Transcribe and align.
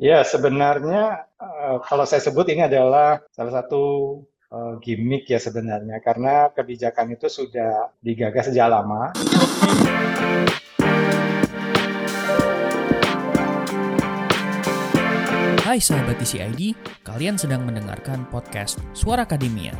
Ya, 0.00 0.24
sebenarnya 0.24 1.28
uh, 1.36 1.76
kalau 1.84 2.08
saya 2.08 2.24
sebut 2.24 2.48
ini 2.48 2.64
adalah 2.64 3.20
salah 3.32 3.52
satu 3.60 4.16
uh, 4.48 4.80
gimmick 4.80 5.28
ya 5.28 5.36
sebenarnya, 5.36 6.00
karena 6.00 6.48
kebijakan 6.52 7.12
itu 7.12 7.28
sudah 7.28 7.92
digagas 8.00 8.48
sejak 8.48 8.72
lama. 8.72 9.12
Hai 15.70 15.78
sahabat 15.78 16.18
TCID, 16.18 16.74
kalian 17.06 17.38
sedang 17.38 17.62
mendengarkan 17.62 18.26
podcast 18.26 18.82
Suara 18.90 19.22
Akademia. 19.22 19.70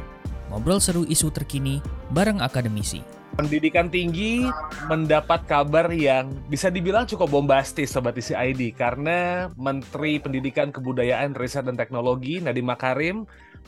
Ngobrol 0.46 0.79
seru 0.79 1.03
isu 1.03 1.35
terkini 1.35 1.82
bareng 2.14 2.39
akademisi. 2.39 3.20
Pendidikan 3.38 3.88
tinggi 3.88 4.46
mendapat 4.90 5.46
kabar 5.46 5.88
yang 5.94 6.34
bisa 6.50 6.68
dibilang 6.68 7.06
cukup 7.06 7.30
bombastis 7.30 7.94
Sobat 7.94 8.18
TCID 8.18 8.74
karena 8.74 9.48
Menteri 9.54 10.18
Pendidikan 10.18 10.74
Kebudayaan, 10.74 11.38
Riset 11.38 11.64
dan 11.64 11.79
Teknologi 11.79 12.43
Nadiem 12.43 12.66
Makarim 12.66 13.16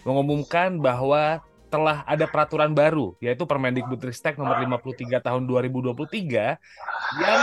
mengumumkan 0.02 0.82
bahwa 0.82 1.40
telah 1.72 2.04
ada 2.04 2.28
peraturan 2.28 2.76
baru 2.76 3.16
yaitu 3.22 3.48
Permendikbudristek 3.48 4.36
nomor 4.36 4.60
53 4.60 5.24
tahun 5.24 5.42
2023 5.48 6.60
yang 7.22 7.42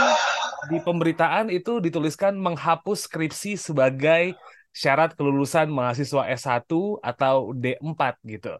di 0.70 0.78
pemberitaan 0.78 1.50
itu 1.50 1.82
dituliskan 1.82 2.38
menghapus 2.38 3.10
skripsi 3.10 3.58
sebagai 3.58 4.38
syarat 4.70 5.18
kelulusan 5.18 5.66
mahasiswa 5.66 6.30
S1 6.30 6.70
atau 7.02 7.50
D4 7.58 8.00
gitu. 8.28 8.54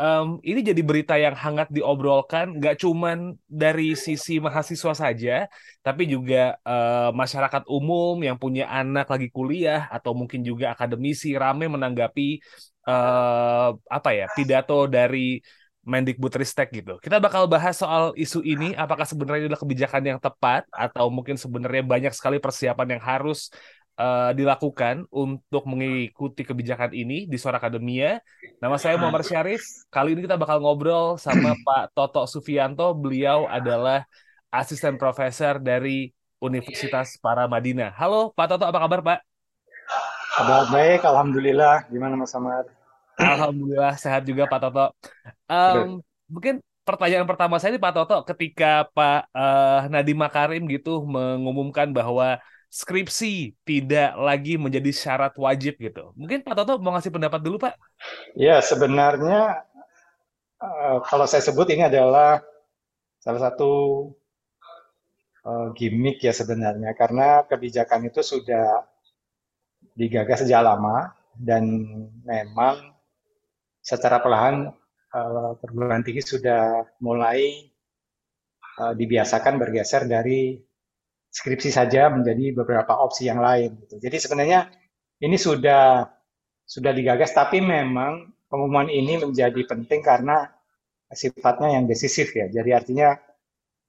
Um, 0.00 0.40
ini 0.40 0.64
jadi 0.64 0.80
berita 0.80 1.20
yang 1.20 1.36
hangat 1.36 1.68
diobrolkan, 1.68 2.56
nggak 2.56 2.80
cuman 2.80 3.36
dari 3.44 3.92
sisi 3.92 4.40
mahasiswa 4.40 4.96
saja, 4.96 5.44
tapi 5.84 6.08
juga 6.08 6.56
uh, 6.64 7.12
masyarakat 7.12 7.68
umum 7.68 8.16
yang 8.24 8.40
punya 8.40 8.64
anak 8.72 9.12
lagi 9.12 9.28
kuliah 9.28 9.92
atau 9.92 10.16
mungkin 10.16 10.40
juga 10.40 10.72
akademisi 10.72 11.36
rame 11.36 11.68
menanggapi 11.68 12.40
uh, 12.88 13.76
apa 13.76 14.10
ya 14.16 14.26
pidato 14.32 14.88
dari 14.88 15.44
Mendikbudristek 15.80 16.68
gitu. 16.76 17.00
Kita 17.00 17.16
bakal 17.20 17.48
bahas 17.48 17.76
soal 17.76 18.12
isu 18.12 18.44
ini, 18.44 18.76
apakah 18.76 19.08
sebenarnya 19.08 19.48
adalah 19.48 19.60
kebijakan 19.64 20.02
yang 20.04 20.20
tepat 20.20 20.68
atau 20.68 21.08
mungkin 21.08 21.40
sebenarnya 21.40 21.80
banyak 21.84 22.12
sekali 22.12 22.36
persiapan 22.36 22.96
yang 22.96 23.02
harus 23.04 23.48
uh, 24.00 24.30
dilakukan 24.32 25.04
untuk 25.12 25.68
mengikuti 25.68 26.42
kebijakan 26.42 26.96
ini 26.96 27.28
di 27.28 27.36
Suara 27.36 27.60
Akademia. 27.60 28.24
Nama 28.58 28.76
saya 28.80 28.96
Muhammad 28.96 29.28
Syarif. 29.28 29.60
Kali 29.92 30.16
ini 30.16 30.24
kita 30.24 30.40
bakal 30.40 30.64
ngobrol 30.64 31.20
sama 31.20 31.52
Pak 31.66 31.92
Toto 31.92 32.24
Sufianto. 32.24 32.96
Beliau 32.96 33.44
adalah 33.44 34.08
asisten 34.48 34.96
profesor 34.96 35.60
dari 35.60 36.10
Universitas 36.40 37.20
Paramadina. 37.20 37.92
Halo 37.92 38.32
Pak 38.32 38.56
Toto, 38.56 38.64
apa 38.64 38.80
kabar 38.80 39.00
Pak? 39.04 39.18
Kabar 40.40 40.64
baik, 40.72 41.04
Alhamdulillah. 41.04 41.84
Gimana 41.92 42.16
Mas 42.16 42.32
Samad? 42.32 42.64
Alhamdulillah 43.20 44.00
sehat 44.00 44.24
juga 44.24 44.48
Pak 44.48 44.60
Toto. 44.64 44.96
Um, 45.44 46.00
mungkin 46.24 46.64
pertanyaan 46.88 47.28
pertama 47.28 47.60
saya 47.60 47.76
ini 47.76 47.82
Pak 47.82 47.92
Toto, 47.92 48.24
ketika 48.24 48.88
Pak 48.96 49.28
uh, 49.36 49.80
Nadiem 49.92 50.16
Makarim 50.16 50.64
gitu 50.64 51.04
mengumumkan 51.04 51.92
bahwa 51.92 52.40
skripsi 52.70 53.58
tidak 53.66 54.14
lagi 54.14 54.54
menjadi 54.54 54.94
syarat 54.94 55.34
wajib 55.34 55.74
gitu. 55.82 56.14
Mungkin 56.14 56.46
Pak 56.46 56.54
Toto 56.54 56.78
mau 56.78 56.94
ngasih 56.94 57.10
pendapat 57.10 57.42
dulu 57.42 57.58
Pak? 57.58 57.74
Ya 58.38 58.62
sebenarnya 58.62 59.66
uh, 60.62 61.02
kalau 61.02 61.26
saya 61.26 61.42
sebut 61.42 61.66
ini 61.74 61.90
adalah 61.90 62.38
salah 63.18 63.50
satu 63.50 63.72
uh, 65.42 65.74
gimmick 65.74 66.22
ya 66.22 66.30
sebenarnya 66.30 66.94
karena 66.94 67.42
kebijakan 67.50 68.06
itu 68.06 68.22
sudah 68.22 68.86
digagas 69.98 70.46
sejak 70.46 70.62
lama 70.62 71.10
dan 71.34 71.66
memang 72.22 72.94
secara 73.82 74.22
perlahan 74.22 74.70
uh, 75.10 75.58
perguruan 75.58 76.06
tinggi 76.06 76.22
sudah 76.22 76.86
mulai 77.02 77.66
dibiasakan 78.80 79.60
bergeser 79.60 80.08
dari 80.08 80.56
skripsi 81.30 81.70
saja 81.70 82.10
menjadi 82.10 82.52
beberapa 82.52 82.98
opsi 82.98 83.30
yang 83.30 83.38
lain. 83.38 83.78
Gitu. 83.86 84.02
Jadi 84.02 84.16
sebenarnya 84.18 84.60
ini 85.22 85.38
sudah 85.38 86.06
sudah 86.66 86.92
digagas, 86.94 87.34
tapi 87.34 87.62
memang 87.62 88.34
pengumuman 88.50 88.90
ini 88.90 89.22
menjadi 89.22 89.62
penting 89.66 90.02
karena 90.02 90.50
sifatnya 91.10 91.78
yang 91.78 91.86
decisif 91.86 92.34
ya. 92.34 92.50
Jadi 92.50 92.70
artinya 92.74 93.14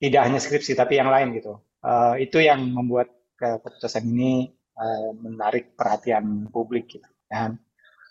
tidak 0.02 0.22
hanya 0.26 0.40
skripsi 0.42 0.74
tapi 0.74 0.98
yang 0.98 1.10
lain 1.10 1.38
gitu. 1.38 1.62
Uh, 1.82 2.14
itu 2.18 2.42
yang 2.42 2.62
membuat 2.62 3.10
keputusan 3.38 4.06
ini 4.06 4.54
uh, 4.78 5.14
menarik 5.18 5.74
perhatian 5.74 6.50
publik 6.50 6.90
gitu. 6.94 7.10
Dan 7.26 7.58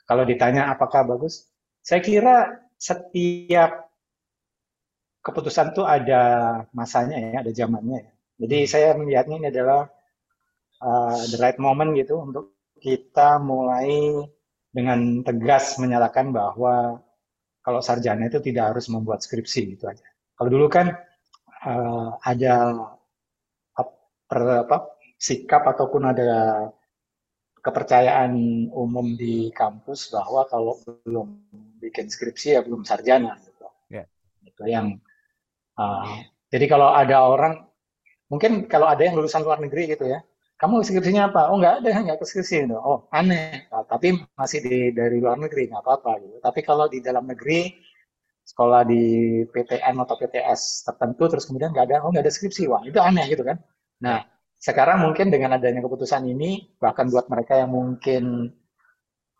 kalau 0.06 0.26
ditanya 0.26 0.74
apakah 0.74 1.06
bagus, 1.06 1.46
saya 1.82 2.02
kira 2.02 2.66
setiap 2.78 3.90
keputusan 5.22 5.70
itu 5.76 5.82
ada 5.86 6.22
masanya 6.74 7.18
ya, 7.18 7.36
ada 7.46 7.52
zamannya 7.54 7.98
ya. 8.06 8.12
Jadi 8.40 8.58
saya 8.64 8.96
melihatnya 8.96 9.36
ini 9.36 9.48
adalah 9.52 9.84
uh, 10.80 11.20
the 11.28 11.36
right 11.36 11.60
moment 11.60 11.92
gitu 11.92 12.16
untuk 12.24 12.56
kita 12.80 13.36
mulai 13.36 14.16
dengan 14.72 15.20
tegas 15.20 15.76
menyatakan 15.76 16.32
bahwa 16.32 17.04
kalau 17.60 17.84
sarjana 17.84 18.32
itu 18.32 18.40
tidak 18.40 18.72
harus 18.72 18.88
membuat 18.88 19.20
skripsi 19.20 19.76
gitu 19.76 19.84
aja. 19.92 20.06
Kalau 20.32 20.48
dulu 20.48 20.72
kan 20.72 20.88
uh, 21.68 22.16
ada 22.24 22.88
per, 24.24 24.40
apa, 24.64 24.96
sikap 25.20 25.68
ataupun 25.68 26.02
ada 26.08 26.30
kepercayaan 27.60 28.32
umum 28.72 29.20
di 29.20 29.52
kampus 29.52 30.08
bahwa 30.08 30.48
kalau 30.48 30.80
belum 31.04 31.28
bikin 31.76 32.08
skripsi 32.08 32.56
ya 32.56 32.64
belum 32.64 32.88
sarjana 32.88 33.36
gitu. 33.44 33.68
Yeah. 33.92 34.08
Itu 34.40 34.64
yang 34.64 34.96
uh, 35.76 36.24
jadi 36.48 36.64
kalau 36.72 36.96
ada 36.96 37.28
orang 37.28 37.69
mungkin 38.30 38.70
kalau 38.70 38.86
ada 38.86 39.02
yang 39.02 39.18
lulusan 39.18 39.42
luar 39.42 39.58
negeri 39.58 39.92
gitu 39.92 40.06
ya 40.06 40.22
kamu 40.60 40.84
skripsinya 40.84 41.32
apa? 41.32 41.48
Oh 41.48 41.56
nggak 41.56 41.74
ada, 41.80 41.90
nggak 42.04 42.18
ke 42.20 42.26
skripsi. 42.28 42.68
Gitu. 42.68 42.76
Oh 42.76 43.08
aneh, 43.16 43.64
nah, 43.72 43.80
tapi 43.88 44.20
masih 44.36 44.60
di 44.60 44.78
dari 44.92 45.16
luar 45.16 45.40
negeri 45.40 45.72
nggak 45.72 45.80
apa-apa. 45.80 46.20
Gitu. 46.20 46.36
Tapi 46.44 46.60
kalau 46.60 46.84
di 46.92 47.00
dalam 47.00 47.24
negeri 47.24 47.80
sekolah 48.44 48.84
di 48.84 49.02
PTN 49.48 49.94
atau 50.04 50.16
PTS 50.20 50.84
tertentu 50.84 51.24
terus 51.32 51.48
kemudian 51.48 51.72
nggak 51.72 51.86
ada, 51.88 51.96
oh 52.04 52.12
nggak 52.12 52.24
ada 52.28 52.32
skripsi, 52.32 52.68
wah 52.68 52.84
itu 52.84 53.00
aneh 53.00 53.24
gitu 53.32 53.40
kan. 53.40 53.56
Nah 54.04 54.20
sekarang 54.60 55.00
mungkin 55.00 55.32
dengan 55.32 55.56
adanya 55.56 55.80
keputusan 55.80 56.28
ini 56.28 56.76
bahkan 56.76 57.08
buat 57.08 57.32
mereka 57.32 57.56
yang 57.56 57.72
mungkin 57.72 58.52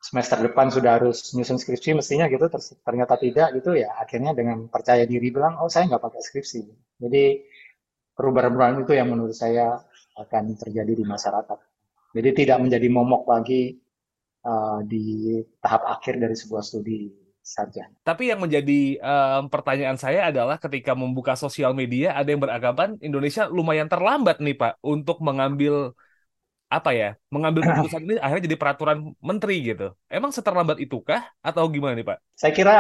semester 0.01 0.41
depan 0.41 0.73
sudah 0.73 0.97
harus 0.97 1.37
nyusun 1.37 1.61
skripsi 1.61 1.93
mestinya 1.93 2.25
gitu 2.33 2.49
ternyata 2.81 3.21
tidak 3.21 3.53
gitu 3.61 3.77
ya 3.77 3.93
akhirnya 4.01 4.33
dengan 4.33 4.65
percaya 4.73 5.05
diri 5.05 5.29
bilang 5.29 5.61
oh 5.61 5.69
saya 5.69 5.93
nggak 5.93 6.01
pakai 6.01 6.21
skripsi 6.25 6.61
jadi 7.05 7.45
perubahan-perubahan 8.21 8.85
itu 8.85 8.93
yang 8.93 9.09
menurut 9.09 9.33
saya 9.33 9.81
akan 10.21 10.53
terjadi 10.61 10.93
di 10.93 11.05
masyarakat. 11.09 11.59
Jadi 12.13 12.29
tidak 12.45 12.59
menjadi 12.61 12.89
momok 12.93 13.25
lagi 13.25 13.81
uh, 14.45 14.85
di 14.85 15.41
tahap 15.65 15.89
akhir 15.89 16.21
dari 16.21 16.37
sebuah 16.37 16.61
studi 16.61 17.09
sarjana. 17.41 17.97
Tapi 18.05 18.29
yang 18.29 18.45
menjadi 18.45 19.01
um, 19.01 19.49
pertanyaan 19.49 19.97
saya 19.97 20.29
adalah 20.29 20.61
ketika 20.61 20.93
membuka 20.93 21.33
sosial 21.33 21.73
media 21.73 22.13
ada 22.13 22.29
yang 22.29 22.45
beranggapan 22.45 23.01
Indonesia 23.01 23.49
lumayan 23.49 23.89
terlambat 23.89 24.45
nih 24.45 24.57
Pak 24.61 24.85
untuk 24.85 25.25
mengambil 25.25 25.97
apa 26.71 26.95
ya 26.95 27.19
mengambil 27.33 27.65
keputusan 27.67 28.05
ini 28.05 28.15
akhirnya 28.21 28.45
jadi 28.53 28.59
peraturan 28.61 29.17
menteri 29.25 29.57
gitu. 29.65 29.97
Emang 30.13 30.31
seterlambat 30.31 30.77
itukah 30.79 31.25
atau 31.41 31.65
gimana 31.73 31.97
nih 31.97 32.05
Pak? 32.05 32.19
Saya 32.37 32.53
kira 32.53 32.77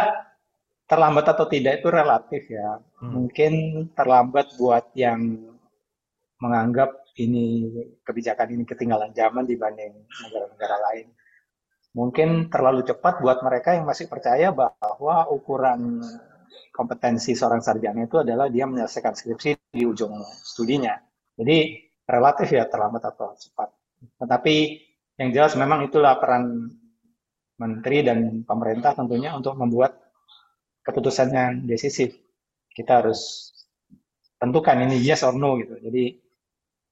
terlambat 0.91 1.23
atau 1.31 1.47
tidak 1.47 1.79
itu 1.79 1.89
relatif 1.89 2.43
ya. 2.51 2.83
Hmm. 2.99 3.11
Mungkin 3.15 3.53
terlambat 3.95 4.59
buat 4.59 4.91
yang 4.99 5.39
menganggap 6.43 7.07
ini 7.23 7.71
kebijakan 8.03 8.59
ini 8.59 8.65
ketinggalan 8.67 9.15
zaman 9.15 9.47
dibanding 9.47 9.95
negara-negara 10.27 10.77
lain. 10.91 11.07
Mungkin 11.95 12.51
terlalu 12.51 12.83
cepat 12.83 13.23
buat 13.23 13.39
mereka 13.47 13.79
yang 13.79 13.87
masih 13.87 14.11
percaya 14.11 14.51
bahwa 14.51 15.31
ukuran 15.31 16.03
kompetensi 16.75 17.39
seorang 17.39 17.63
sarjana 17.63 18.07
itu 18.07 18.23
adalah 18.23 18.51
dia 18.51 18.67
menyelesaikan 18.67 19.15
skripsi 19.15 19.75
di 19.75 19.87
ujung 19.87 20.15
studinya. 20.43 20.99
Jadi 21.39 21.87
relatif 22.07 22.51
ya 22.51 22.67
terlambat 22.67 23.15
atau 23.15 23.35
cepat. 23.39 23.69
Tetapi 24.19 24.55
yang 25.23 25.31
jelas 25.35 25.55
memang 25.55 25.87
itulah 25.87 26.19
peran 26.19 26.73
menteri 27.61 28.01
dan 28.01 28.43
pemerintah 28.43 28.97
tentunya 28.97 29.37
untuk 29.37 29.55
membuat 29.59 30.10
keputusan 30.85 31.29
yang 31.33 31.53
decisif. 31.69 32.17
Kita 32.71 33.03
harus 33.03 33.51
tentukan 34.41 34.81
ini 34.89 34.97
yes 35.05 35.23
or 35.27 35.37
no 35.37 35.61
gitu. 35.61 35.77
Jadi 35.81 36.05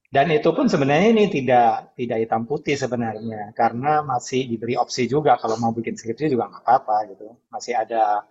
dan 0.08 0.32
itu 0.32 0.48
pun 0.56 0.64
sebenarnya 0.72 1.12
ini 1.12 1.28
tidak 1.28 1.92
tidak 1.92 2.18
hitam 2.24 2.48
putih 2.48 2.80
sebenarnya 2.80 3.52
karena 3.52 4.00
masih 4.00 4.48
diberi 4.48 4.72
opsi 4.72 5.04
juga 5.04 5.36
kalau 5.36 5.60
mau 5.60 5.72
bikin 5.76 6.00
skripsi 6.00 6.32
juga 6.32 6.48
nggak 6.48 6.64
apa-apa 6.64 6.96
gitu. 7.12 7.28
Masih 7.52 7.76
ada 7.76 8.24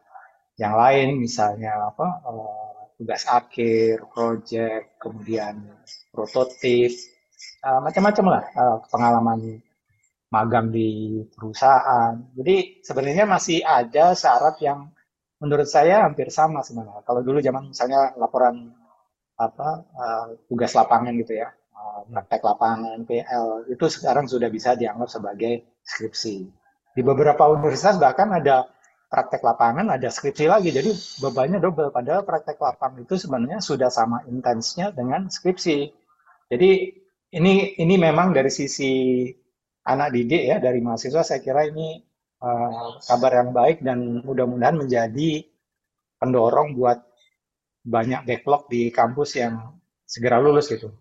yang 0.57 0.73
lain 0.73 1.21
misalnya 1.21 1.93
apa 1.93 2.07
uh, 2.25 2.77
tugas 2.97 3.29
akhir, 3.29 4.09
project, 4.09 4.97
kemudian 4.97 5.69
prototip, 6.09 6.89
uh, 7.61 7.77
macam-macam 7.85 8.25
lah 8.25 8.43
uh, 8.57 8.77
pengalaman 8.89 9.61
magang 10.33 10.73
di 10.73 11.21
perusahaan. 11.29 12.17
Jadi 12.33 12.81
sebenarnya 12.81 13.25
masih 13.29 13.61
ada 13.61 14.17
syarat 14.17 14.57
yang 14.65 14.89
menurut 15.41 15.69
saya 15.69 16.05
hampir 16.05 16.29
sama 16.33 16.65
sebenarnya. 16.65 17.05
Kalau 17.05 17.21
dulu 17.21 17.37
zaman 17.41 17.71
misalnya 17.71 18.13
laporan 18.17 18.73
apa 19.37 19.85
uh, 19.93 20.27
tugas 20.49 20.73
lapangan 20.73 21.13
gitu 21.21 21.37
ya, 21.37 21.53
uh, 21.77 22.01
praktek 22.09 22.41
lapangan 22.41 22.97
PL 23.05 23.69
itu 23.69 23.85
sekarang 23.85 24.25
sudah 24.25 24.49
bisa 24.49 24.73
dianggap 24.73 25.09
sebagai 25.09 25.77
skripsi. 25.85 26.35
Di 26.97 27.01
beberapa 27.05 27.45
universitas 27.53 28.01
bahkan 28.01 28.33
ada 28.33 28.65
praktek 29.07 29.45
lapangan, 29.45 29.93
ada 29.93 30.09
skripsi 30.09 30.49
lagi. 30.49 30.73
Jadi 30.73 30.89
bebannya 31.21 31.61
double. 31.61 31.93
Padahal 31.93 32.25
praktek 32.25 32.57
lapangan 32.57 33.05
itu 33.05 33.15
sebenarnya 33.15 33.59
sudah 33.61 33.93
sama 33.93 34.25
intensnya 34.25 34.89
dengan 34.89 35.29
skripsi. 35.29 35.93
Jadi 36.49 36.69
ini 37.37 37.77
ini 37.77 37.95
memang 37.99 38.33
dari 38.33 38.49
sisi 38.49 39.27
anak 39.87 40.11
didik 40.11 40.43
ya, 40.49 40.57
dari 40.59 40.81
mahasiswa 40.83 41.23
saya 41.23 41.39
kira 41.39 41.69
ini 41.69 42.01
uh, 42.41 42.97
kabar 43.01 43.31
yang 43.43 43.51
baik 43.53 43.77
dan 43.81 44.21
mudah-mudahan 44.25 44.77
menjadi 44.77 45.45
pendorong 46.17 46.77
buat 46.77 47.01
banyak 47.87 48.27
backlog 48.27 48.67
di 48.67 48.91
kampus 48.91 49.39
yang 49.39 49.79
segera 50.03 50.41
lulus 50.43 50.67
gitu. 50.67 50.91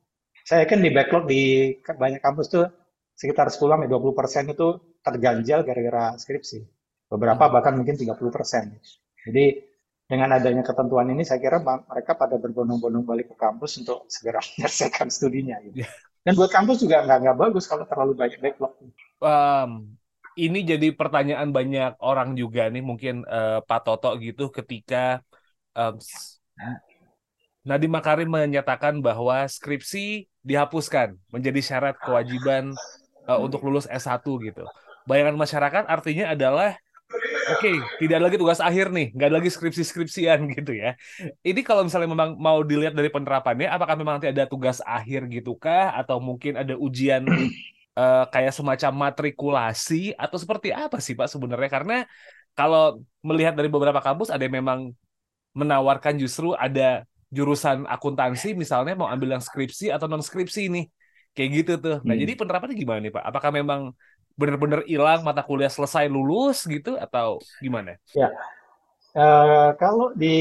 Saya 0.47 0.63
yakin 0.63 0.79
di 0.79 0.91
backlog 0.95 1.27
di 1.27 1.75
banyak 1.83 2.23
kampus 2.23 2.47
tuh 2.47 2.67
sekitar 3.17 3.51
10 3.51 3.59
sampai 3.59 3.91
20 3.91 4.15
persen 4.15 4.45
itu 4.47 4.79
terganjal 5.03 5.67
gara-gara 5.67 6.15
skripsi. 6.15 6.63
Beberapa 7.11 7.51
hmm. 7.51 7.53
bahkan 7.55 7.75
mungkin 7.75 7.99
30 7.99 8.15
persen. 8.31 8.79
Jadi 9.27 9.67
dengan 10.07 10.39
adanya 10.39 10.63
ketentuan 10.63 11.11
ini 11.11 11.27
saya 11.27 11.43
kira 11.43 11.59
mereka 11.59 12.15
pada 12.15 12.39
berbondong-bondong 12.39 13.03
balik 13.03 13.35
ke 13.35 13.37
kampus 13.39 13.83
untuk 13.83 14.07
segera 14.07 14.39
menyelesaikan 14.55 15.11
studinya. 15.11 15.59
Gitu. 15.67 15.83
Yeah. 15.83 15.91
Dan 16.23 16.39
buat 16.39 16.51
kampus 16.51 16.83
juga 16.83 17.03
nggak 17.07 17.19
nggak 17.23 17.39
bagus 17.39 17.67
kalau 17.67 17.87
terlalu 17.87 18.15
banyak 18.15 18.39
backlog. 18.39 18.75
Um, 19.19 19.96
ini 20.37 20.61
jadi 20.63 20.93
pertanyaan 20.93 21.49
banyak 21.49 21.97
orang 22.05 22.37
juga 22.37 22.69
nih 22.69 22.85
mungkin 22.85 23.25
uh, 23.25 23.65
Pak 23.65 23.81
Toto 23.89 24.13
gitu 24.21 24.53
ketika 24.53 25.25
um, 25.73 25.97
Nadiem 27.67 27.91
Makarim 27.91 28.31
menyatakan 28.31 29.03
bahwa 29.03 29.43
skripsi 29.49 30.31
dihapuskan 30.47 31.19
menjadi 31.35 31.59
syarat 31.59 31.99
kewajiban 31.99 32.71
uh, 33.27 33.41
untuk 33.43 33.65
lulus 33.67 33.91
S1 33.91 34.23
gitu. 34.23 34.65
Bayangan 35.09 35.35
masyarakat 35.35 35.85
artinya 35.91 36.31
adalah 36.31 36.79
oke, 37.51 37.59
okay, 37.59 37.77
tidak 37.99 38.31
lagi 38.31 38.37
tugas 38.39 38.63
akhir 38.63 38.95
nih, 38.95 39.11
nggak 39.15 39.33
lagi 39.35 39.49
skripsi-skripsian 39.51 40.47
gitu 40.63 40.79
ya. 40.79 40.95
Ini 41.43 41.61
kalau 41.67 41.83
misalnya 41.83 42.11
memang 42.15 42.39
mau 42.39 42.63
dilihat 42.63 42.95
dari 42.95 43.11
penerapannya, 43.11 43.67
apakah 43.67 43.99
memang 43.99 44.23
nanti 44.23 44.31
ada 44.31 44.47
tugas 44.47 44.79
akhir 44.87 45.27
gitu 45.27 45.59
kah? 45.59 45.91
Atau 45.95 46.23
mungkin 46.23 46.55
ada 46.55 46.79
ujian 46.79 47.27
uh, 47.97 48.25
kayak 48.31 48.53
semacam 48.53 49.09
matrikulasi? 49.09 50.15
Atau 50.15 50.39
seperti 50.39 50.71
apa 50.71 51.01
sih 51.01 51.17
Pak 51.17 51.33
sebenarnya? 51.33 51.71
Karena 51.73 51.97
kalau 52.53 53.03
melihat 53.25 53.57
dari 53.57 53.73
beberapa 53.73 53.99
kampus 53.99 54.31
ada 54.31 54.45
yang 54.45 54.63
memang 54.63 54.93
menawarkan 55.57 56.21
justru 56.21 56.53
ada 56.53 57.09
jurusan 57.33 57.89
akuntansi 57.89 58.55
misalnya 58.55 58.95
mau 58.95 59.11
ambil 59.11 59.35
yang 59.35 59.43
skripsi 59.43 59.91
atau 59.91 60.07
non 60.07 60.23
skripsi 60.23 60.69
nih 60.71 60.85
kayak 61.33 61.51
gitu 61.65 61.73
tuh. 61.81 61.97
Nah 62.05 62.15
hmm. 62.15 62.23
jadi 62.23 62.33
penerapannya 62.39 62.77
gimana 62.77 63.01
nih 63.03 63.13
Pak? 63.13 63.25
Apakah 63.25 63.51
memang 63.51 63.81
benar-benar 64.37 64.85
hilang 64.85 65.25
mata 65.25 65.41
kuliah 65.41 65.73
selesai 65.73 66.13
lulus 66.13 66.69
gitu 66.69 66.95
atau 67.01 67.41
gimana? 67.61 67.97
Ya 68.13 68.31
uh, 69.17 69.71
kalau 69.81 70.13
di 70.13 70.37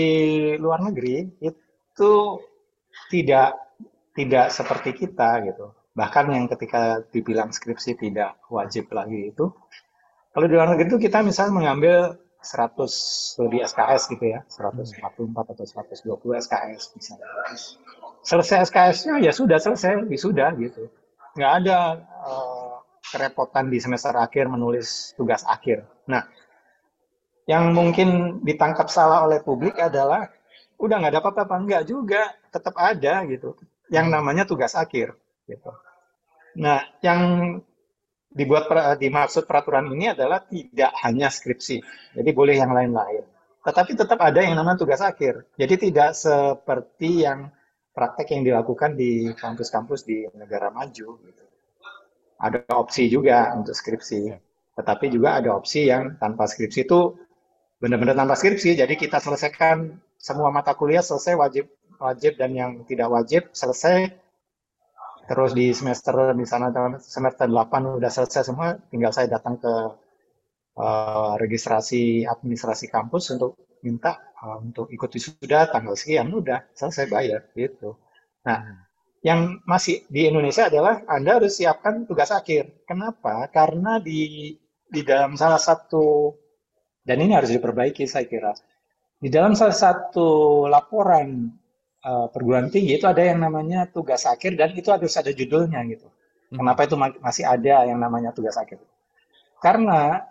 luar 0.60 0.84
negeri 0.84 1.32
itu 1.40 2.12
tidak 3.08 3.56
tidak 4.16 4.52
seperti 4.52 4.92
kita 4.96 5.44
gitu. 5.48 5.72
Bahkan 5.96 6.26
yang 6.28 6.46
ketika 6.52 7.08
dibilang 7.08 7.56
skripsi 7.56 7.96
tidak 7.96 8.36
wajib 8.52 8.92
lagi 8.92 9.32
itu, 9.32 9.48
kalau 10.36 10.46
di 10.52 10.54
luar 10.60 10.76
negeri 10.76 10.92
itu 10.92 11.00
kita 11.00 11.24
misalnya 11.24 11.56
mengambil 11.56 12.20
100 12.44 12.76
studi 12.92 13.64
SKS 13.64 14.12
gitu 14.12 14.36
ya, 14.36 14.44
144 14.52 15.56
atau 15.56 15.64
120 15.64 16.44
SKS 16.44 16.84
misalnya. 17.00 17.28
Selesai 18.28 18.68
SKS-nya 18.68 19.24
ya 19.24 19.32
sudah 19.32 19.56
selesai, 19.56 20.04
sudah 20.20 20.52
gitu. 20.60 20.92
Nggak 21.40 21.52
ada 21.64 22.04
uh, 22.28 22.84
kerepotan 23.08 23.72
di 23.72 23.80
semester 23.80 24.12
akhir 24.20 24.52
menulis 24.52 25.16
tugas 25.16 25.48
akhir. 25.48 25.88
Nah, 26.12 26.28
yang 27.48 27.72
mungkin 27.72 28.44
ditangkap 28.44 28.92
salah 28.92 29.24
oleh 29.24 29.40
publik 29.40 29.80
adalah 29.80 30.28
udah 30.76 30.96
nggak 31.00 31.14
ada 31.16 31.22
apa-apa, 31.24 31.56
enggak 31.56 31.84
juga, 31.88 32.36
tetap 32.52 32.76
ada 32.76 33.24
gitu. 33.32 33.56
Yang 33.88 34.08
namanya 34.12 34.44
tugas 34.44 34.76
akhir 34.76 35.16
gitu. 35.50 35.72
Nah, 36.60 36.84
yang 37.04 37.22
dibuat 38.36 38.68
dimaksud 39.00 39.48
peraturan 39.48 39.88
ini 39.96 40.12
adalah 40.12 40.44
tidak 40.44 40.92
hanya 41.08 41.32
skripsi. 41.32 41.80
Jadi 42.20 42.30
boleh 42.36 42.60
yang 42.60 42.76
lain-lain. 42.76 43.24
Tetapi 43.64 43.98
tetap 43.98 44.20
ada 44.22 44.44
yang 44.44 44.60
namanya 44.60 44.84
tugas 44.84 45.02
akhir. 45.02 45.48
Jadi 45.56 45.90
tidak 45.90 46.14
seperti 46.14 47.26
yang 47.26 47.50
praktek 47.96 48.36
yang 48.36 48.44
dilakukan 48.44 49.00
di 49.00 49.32
kampus-kampus 49.34 50.04
di 50.04 50.28
negara 50.36 50.70
maju. 50.70 51.18
Gitu. 51.24 51.44
Ada 52.38 52.68
opsi 52.76 53.08
juga 53.08 53.56
untuk 53.56 53.74
skripsi. 53.74 54.36
Tetapi 54.76 55.06
juga 55.08 55.40
ada 55.40 55.56
opsi 55.56 55.88
yang 55.88 56.20
tanpa 56.20 56.46
skripsi 56.46 56.84
itu 56.84 57.16
benar-benar 57.80 58.20
tanpa 58.20 58.36
skripsi. 58.36 58.76
Jadi 58.76 59.00
kita 59.00 59.24
selesaikan 59.24 59.96
semua 60.20 60.52
mata 60.52 60.76
kuliah 60.76 61.02
selesai 61.02 61.40
wajib 61.40 61.66
wajib 61.96 62.36
dan 62.36 62.52
yang 62.52 62.72
tidak 62.84 63.08
wajib 63.08 63.48
selesai 63.56 64.12
terus 65.26 65.52
di 65.58 65.74
semester 65.74 66.34
di 66.38 66.46
sana 66.46 66.70
semester 67.02 67.50
8 67.50 67.98
udah 67.98 68.12
selesai 68.14 68.54
semua 68.54 68.78
tinggal 68.90 69.10
saya 69.10 69.28
datang 69.30 69.58
ke 69.58 69.74
uh, 70.78 71.34
registrasi 71.42 72.30
administrasi 72.30 72.88
kampus 72.94 73.34
untuk 73.34 73.58
minta 73.82 74.22
uh, 74.42 74.62
untuk 74.62 74.90
ikut 74.94 75.10
wisuda 75.10 75.74
tanggal 75.74 75.98
sekian 75.98 76.30
udah 76.30 76.70
selesai 76.78 77.06
bayar 77.10 77.42
gitu. 77.58 77.98
Nah 78.46 78.86
yang 79.26 79.58
masih 79.66 80.06
di 80.06 80.30
Indonesia 80.30 80.70
adalah 80.70 81.02
Anda 81.10 81.42
harus 81.42 81.58
siapkan 81.58 82.06
tugas 82.06 82.30
akhir. 82.30 82.86
Kenapa? 82.86 83.50
Karena 83.50 83.98
di 83.98 84.54
di 84.86 85.02
dalam 85.02 85.34
salah 85.34 85.58
satu 85.58 86.30
dan 87.02 87.18
ini 87.22 87.34
harus 87.34 87.50
diperbaiki 87.50 88.06
saya 88.06 88.30
kira. 88.30 88.54
Di 89.18 89.34
dalam 89.34 89.58
salah 89.58 89.74
satu 89.74 90.66
laporan 90.70 91.50
uh, 92.06 92.28
perguruan 92.30 92.70
tinggi 92.70 93.02
itu 93.02 93.10
ada 93.10 93.26
yang 93.26 93.42
namanya 93.42 93.90
tugas 93.90 94.30
akhir 94.30 94.54
dan 94.56 94.78
itu 94.78 94.94
harus 94.94 95.18
ada 95.18 95.34
judulnya 95.34 95.82
gitu. 95.90 96.06
Hmm. 96.54 96.62
Kenapa 96.62 96.86
itu 96.86 96.96
masih 96.96 97.44
ada 97.50 97.90
yang 97.90 97.98
namanya 97.98 98.30
tugas 98.30 98.54
akhir? 98.56 98.78
Karena 99.58 100.22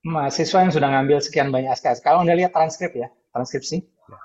mahasiswa 0.00 0.64
yang 0.64 0.72
sudah 0.72 0.88
ngambil 0.88 1.20
sekian 1.20 1.52
banyak 1.52 1.76
SKS, 1.76 2.00
kalau 2.00 2.24
Anda 2.24 2.32
lihat 2.36 2.56
transkrip 2.56 2.96
ya, 2.96 3.12
transkripsi, 3.36 3.84
ya. 3.84 4.18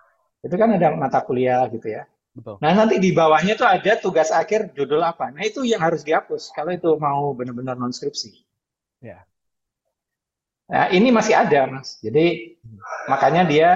itu 0.47 0.55
kan 0.55 0.75
ada 0.75 0.95
mata 0.95 1.19
kuliah 1.23 1.67
gitu 1.67 1.91
ya. 1.91 2.07
Betul. 2.35 2.55
Nah 2.63 2.71
nanti 2.71 3.01
di 3.01 3.11
bawahnya 3.11 3.59
itu 3.59 3.65
ada 3.67 3.99
tugas 3.99 4.31
akhir 4.31 4.71
judul 4.71 5.03
apa. 5.03 5.33
Nah 5.33 5.43
itu 5.43 5.67
yang 5.67 5.83
harus 5.83 6.05
dihapus 6.07 6.55
kalau 6.55 6.71
itu 6.71 6.87
mau 6.95 7.35
benar-benar 7.35 7.75
non 7.75 7.91
skripsi. 7.91 8.31
Ya. 9.03 9.27
Nah 10.69 10.87
ini 10.93 11.09
masih 11.11 11.35
ada 11.35 11.67
mas. 11.67 11.97
Jadi 11.99 12.55
hmm. 12.61 12.79
makanya 13.11 13.43
dia 13.43 13.69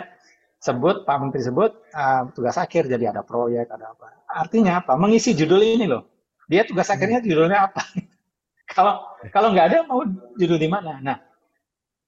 sebut 0.64 1.04
Pak 1.04 1.18
Menteri 1.20 1.44
sebut 1.44 1.72
uh, 1.92 2.32
tugas 2.32 2.56
akhir. 2.56 2.88
Jadi 2.88 3.12
ada 3.12 3.20
proyek 3.28 3.68
ada 3.68 3.92
apa. 3.92 4.24
Artinya 4.32 4.80
apa? 4.80 4.96
Mengisi 4.96 5.36
judul 5.36 5.60
ini 5.60 5.86
loh. 5.92 6.08
Dia 6.48 6.64
tugas 6.64 6.88
hmm. 6.88 6.96
akhirnya 6.96 7.20
judulnya 7.20 7.60
apa? 7.68 7.84
Kalau 8.74 9.06
kalau 9.30 9.54
nggak 9.54 9.68
ada 9.70 9.80
mau 9.86 10.02
judul 10.34 10.58
di 10.58 10.66
mana? 10.66 10.98
Nah 10.98 11.22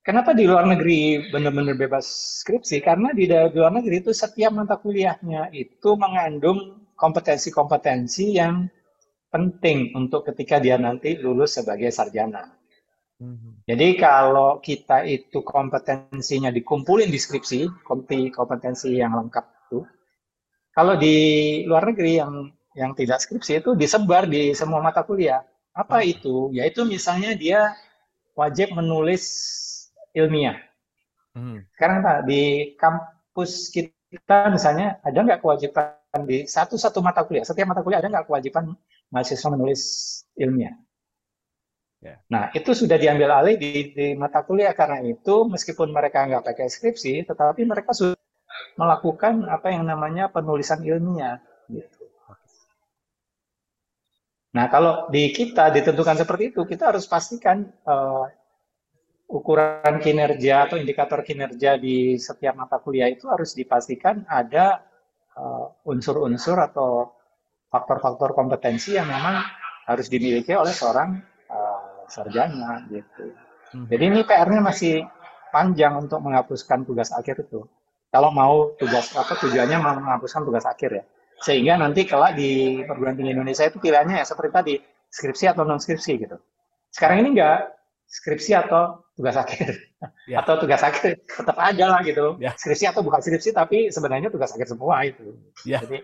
kenapa 0.01 0.33
di 0.33 0.49
luar 0.49 0.65
negeri 0.65 1.29
benar-benar 1.29 1.77
bebas 1.77 2.41
skripsi? 2.41 2.81
Karena 2.81 3.13
di, 3.13 3.29
luar 3.29 3.69
negeri 3.69 4.01
itu 4.01 4.09
setiap 4.09 4.49
mata 4.49 4.81
kuliahnya 4.81 5.53
itu 5.53 5.93
mengandung 5.93 6.89
kompetensi-kompetensi 6.97 8.33
yang 8.33 8.65
penting 9.29 9.93
untuk 9.93 10.25
ketika 10.25 10.57
dia 10.57 10.81
nanti 10.81 11.19
lulus 11.21 11.59
sebagai 11.59 11.93
sarjana. 11.93 12.54
Jadi 13.63 13.95
kalau 13.95 14.59
kita 14.59 15.07
itu 15.07 15.39
kompetensinya 15.39 16.51
dikumpulin 16.51 17.07
di 17.07 17.15
skripsi, 17.15 17.87
kompetensi 18.35 18.99
yang 18.99 19.15
lengkap 19.15 19.45
itu, 19.67 19.79
kalau 20.75 20.99
di 20.99 21.15
luar 21.63 21.87
negeri 21.87 22.19
yang 22.19 22.51
yang 22.75 22.91
tidak 22.91 23.23
skripsi 23.23 23.63
itu 23.63 23.71
disebar 23.73 24.27
di 24.27 24.51
semua 24.51 24.83
mata 24.83 25.01
kuliah. 25.07 25.47
Apa 25.71 26.03
hmm. 26.03 26.11
itu? 26.11 26.35
Yaitu 26.51 26.83
misalnya 26.83 27.31
dia 27.39 27.71
wajib 28.35 28.75
menulis 28.75 29.23
ilmiah. 30.11 30.59
Hmm. 31.31 31.63
Sekarang 31.75 32.03
Pak, 32.03 32.27
di 32.27 32.75
kampus 32.75 33.71
kita 33.71 34.51
misalnya 34.51 34.99
ada 35.03 35.15
nggak 35.15 35.39
kewajiban 35.39 35.95
di 36.27 36.43
satu-satu 36.47 36.99
mata 36.99 37.23
kuliah, 37.23 37.47
setiap 37.47 37.71
mata 37.71 37.79
kuliah 37.79 38.03
ada 38.03 38.11
nggak 38.11 38.27
kewajiban 38.27 38.75
mahasiswa 39.07 39.47
menulis 39.55 39.81
ilmiah? 40.35 40.75
Ya. 42.05 42.21
Nah, 42.29 42.53
itu 42.53 42.69
sudah 42.77 43.01
diambil 43.01 43.33
alih 43.33 43.57
di, 43.57 43.89
di 43.89 44.07
mata 44.13 44.45
kuliah 44.45 44.77
karena 44.77 45.01
itu 45.01 45.49
meskipun 45.49 45.89
mereka 45.89 46.29
nggak 46.29 46.45
pakai 46.45 46.69
skripsi, 46.69 47.25
tetapi 47.25 47.65
mereka 47.65 47.97
sudah 47.97 48.21
melakukan 48.77 49.49
apa 49.49 49.73
yang 49.73 49.89
namanya 49.89 50.29
penulisan 50.29 50.85
ilmiah. 50.85 51.41
Gitu. 51.65 52.05
Nah, 54.53 54.69
kalau 54.69 55.09
di 55.09 55.33
kita 55.33 55.73
ditentukan 55.73 56.21
seperti 56.21 56.53
itu, 56.53 56.61
kita 56.69 56.93
harus 56.93 57.09
pastikan 57.09 57.73
uh, 57.89 58.29
ukuran 59.25 59.97
kinerja 59.97 60.69
atau 60.69 60.77
indikator 60.77 61.25
kinerja 61.25 61.81
di 61.81 62.21
setiap 62.21 62.53
mata 62.53 62.77
kuliah 62.77 63.09
itu 63.09 63.25
harus 63.25 63.57
dipastikan 63.57 64.29
ada 64.29 64.85
unsur-unsur 65.83 66.61
uh, 66.61 66.69
atau 66.69 67.17
faktor-faktor 67.67 68.37
kompetensi 68.37 68.93
yang 68.93 69.09
memang 69.09 69.41
harus 69.89 70.07
dimiliki 70.07 70.53
oleh 70.55 70.71
seorang 70.71 71.34
sarjana 72.09 72.83
gitu. 72.89 73.33
Hmm. 73.73 73.85
Jadi 73.89 74.03
ini 74.09 74.19
PR-nya 74.23 74.61
masih 74.61 75.05
panjang 75.53 75.95
untuk 75.95 76.19
menghapuskan 76.19 76.83
tugas 76.83 77.13
akhir 77.15 77.47
itu. 77.47 77.63
Kalau 78.11 78.31
mau 78.31 78.75
tugas 78.79 79.11
apa 79.15 79.35
tujuannya 79.39 79.77
mau 79.79 79.95
menghapuskan 79.99 80.43
tugas 80.47 80.63
akhir 80.67 80.91
ya. 80.91 81.03
Sehingga 81.43 81.75
nanti 81.75 82.07
kelak 82.07 82.39
di 82.39 82.81
perguruan 82.87 83.19
tinggi 83.19 83.35
Indonesia 83.35 83.67
itu 83.67 83.77
pilihannya 83.79 84.23
ya 84.23 84.25
seperti 84.25 84.51
tadi 84.51 84.73
skripsi 85.11 85.51
atau 85.51 85.67
non 85.67 85.79
skripsi 85.79 86.11
gitu. 86.19 86.37
Sekarang 86.91 87.23
ini 87.23 87.35
enggak 87.35 87.75
skripsi 88.07 88.55
atau 88.55 89.04
tugas 89.15 89.35
akhir. 89.39 89.79
Ya. 90.25 90.41
atau 90.41 90.57
tugas 90.57 90.81
akhir 90.81 91.21
tetap 91.21 91.57
ada 91.57 91.85
lah 91.85 92.01
gitu. 92.01 92.37
Ya. 92.41 92.53
skripsi 92.57 92.89
atau 92.89 93.01
bukan 93.01 93.21
skripsi 93.21 93.53
tapi 93.53 93.89
sebenarnya 93.89 94.29
tugas 94.29 94.51
akhir 94.53 94.69
semua 94.69 95.01
itu. 95.05 95.37
Ya. 95.63 95.81
jadi 95.81 96.01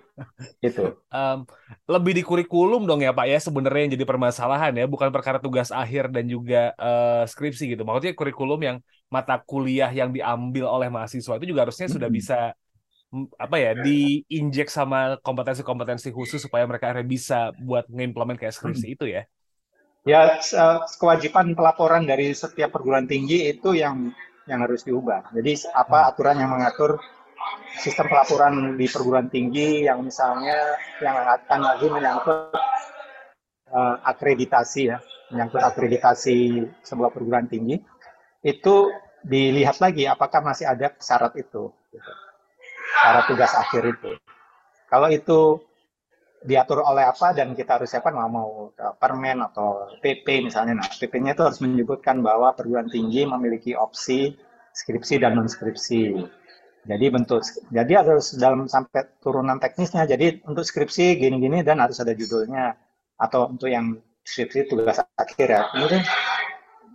itu 0.64 0.96
um, 1.12 1.46
lebih 1.86 2.18
di 2.18 2.24
kurikulum 2.26 2.86
dong 2.86 3.02
ya 3.02 3.14
pak 3.14 3.26
ya 3.30 3.38
sebenarnya 3.42 3.82
yang 3.86 3.94
jadi 4.00 4.06
permasalahan 4.06 4.74
ya 4.74 4.86
bukan 4.86 5.10
perkara 5.10 5.38
tugas 5.38 5.70
akhir 5.70 6.10
dan 6.14 6.26
juga 6.26 6.72
uh, 6.80 7.26
skripsi 7.28 7.78
gitu. 7.78 7.84
Maksudnya 7.84 8.14
kurikulum 8.16 8.60
yang 8.62 8.78
mata 9.12 9.38
kuliah 9.44 9.92
yang 9.92 10.16
diambil 10.16 10.72
oleh 10.72 10.88
mahasiswa 10.88 11.36
itu 11.36 11.52
juga 11.52 11.68
harusnya 11.68 11.92
sudah 11.92 12.08
bisa 12.08 12.56
apa 13.36 13.60
ya 13.60 13.76
diinjek 13.76 14.72
sama 14.72 15.20
kompetensi-kompetensi 15.20 16.16
khusus 16.16 16.40
supaya 16.40 16.64
mereka 16.64 16.88
akhirnya 16.88 17.08
bisa 17.12 17.40
buat 17.60 17.84
ngimplement 17.92 18.40
kayak 18.40 18.56
skripsi 18.56 18.96
itu 18.96 19.04
ya 19.12 19.28
Ya, 20.02 20.42
kewajiban 20.98 21.54
pelaporan 21.54 22.10
dari 22.10 22.34
setiap 22.34 22.74
perguruan 22.74 23.06
tinggi 23.06 23.54
itu 23.54 23.78
yang 23.78 24.10
yang 24.50 24.66
harus 24.66 24.82
diubah. 24.82 25.30
Jadi 25.30 25.70
apa 25.70 25.98
hmm. 26.02 26.10
aturan 26.10 26.38
yang 26.42 26.50
mengatur 26.50 26.98
sistem 27.78 28.10
pelaporan 28.10 28.54
di 28.78 28.86
perguruan 28.90 29.30
tinggi 29.30 29.86
yang 29.86 30.02
misalnya 30.02 30.58
yang 31.02 31.16
akan 31.22 31.60
lagi 31.62 31.88
menyangkut 31.90 32.50
uh, 33.70 33.96
akreditasi 34.02 34.90
ya, 34.90 34.98
menyangkut 35.30 35.62
akreditasi 35.62 36.66
sebuah 36.82 37.14
perguruan 37.14 37.46
tinggi 37.46 37.78
itu 38.42 38.90
dilihat 39.22 39.78
lagi 39.78 40.10
apakah 40.10 40.42
masih 40.42 40.66
ada 40.66 40.98
syarat 40.98 41.38
itu, 41.38 41.70
gitu. 41.94 42.12
syarat 43.06 43.24
tugas 43.30 43.54
akhir 43.54 43.86
itu. 43.86 44.18
Kalau 44.90 45.08
itu 45.14 45.62
diatur 46.42 46.82
oleh 46.82 47.06
apa 47.06 47.38
dan 47.38 47.54
kita 47.54 47.78
harus 47.78 47.94
siapkan 47.94 48.18
mau 48.18 48.26
mau 48.26 48.50
permen 48.98 49.46
atau 49.46 49.94
PP 50.02 50.50
misalnya. 50.50 50.82
Nah, 50.82 50.88
PP-nya 50.90 51.38
itu 51.38 51.44
harus 51.46 51.62
menyebutkan 51.62 52.26
bahwa 52.26 52.58
perguruan 52.58 52.90
tinggi 52.90 53.30
memiliki 53.30 53.78
opsi 53.78 54.34
skripsi 54.74 55.22
dan 55.22 55.38
non 55.38 55.46
skripsi. 55.46 56.18
Jadi 56.82 57.06
bentuk 57.14 57.46
jadi 57.70 58.02
harus 58.02 58.34
dalam 58.42 58.66
sampai 58.66 59.22
turunan 59.22 59.62
teknisnya. 59.62 60.10
Jadi 60.10 60.42
untuk 60.50 60.66
skripsi 60.66 61.22
gini-gini 61.22 61.62
dan 61.62 61.78
harus 61.78 62.02
ada 62.02 62.18
judulnya 62.18 62.74
atau 63.22 63.54
untuk 63.54 63.70
yang 63.70 64.02
skripsi 64.26 64.66
tugas 64.66 64.98
akhir 65.14 65.46
ya. 65.46 65.62
Kemudian 65.70 66.02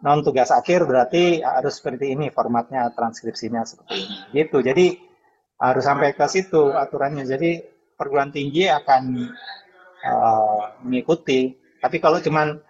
non 0.03 0.27
tugas 0.27 0.51
akhir 0.51 0.91
berarti 0.91 1.39
harus 1.47 1.79
seperti 1.79 2.19
ini 2.19 2.35
formatnya 2.35 2.91
transkripsinya 2.99 3.63
seperti 3.63 3.95
ini. 3.95 4.17
Gitu. 4.35 4.59
Jadi 4.59 4.87
harus 5.63 5.85
sampai 5.87 6.19
ke 6.19 6.27
situ 6.27 6.75
aturannya. 6.75 7.23
Jadi 7.23 7.76
perguruan 7.97 8.31
tinggi 8.31 8.69
akan 8.69 9.33
uh, 10.05 10.63
mengikuti. 10.85 11.57
Tapi 11.81 11.97
kalau 11.99 12.21
cuman 12.21 12.61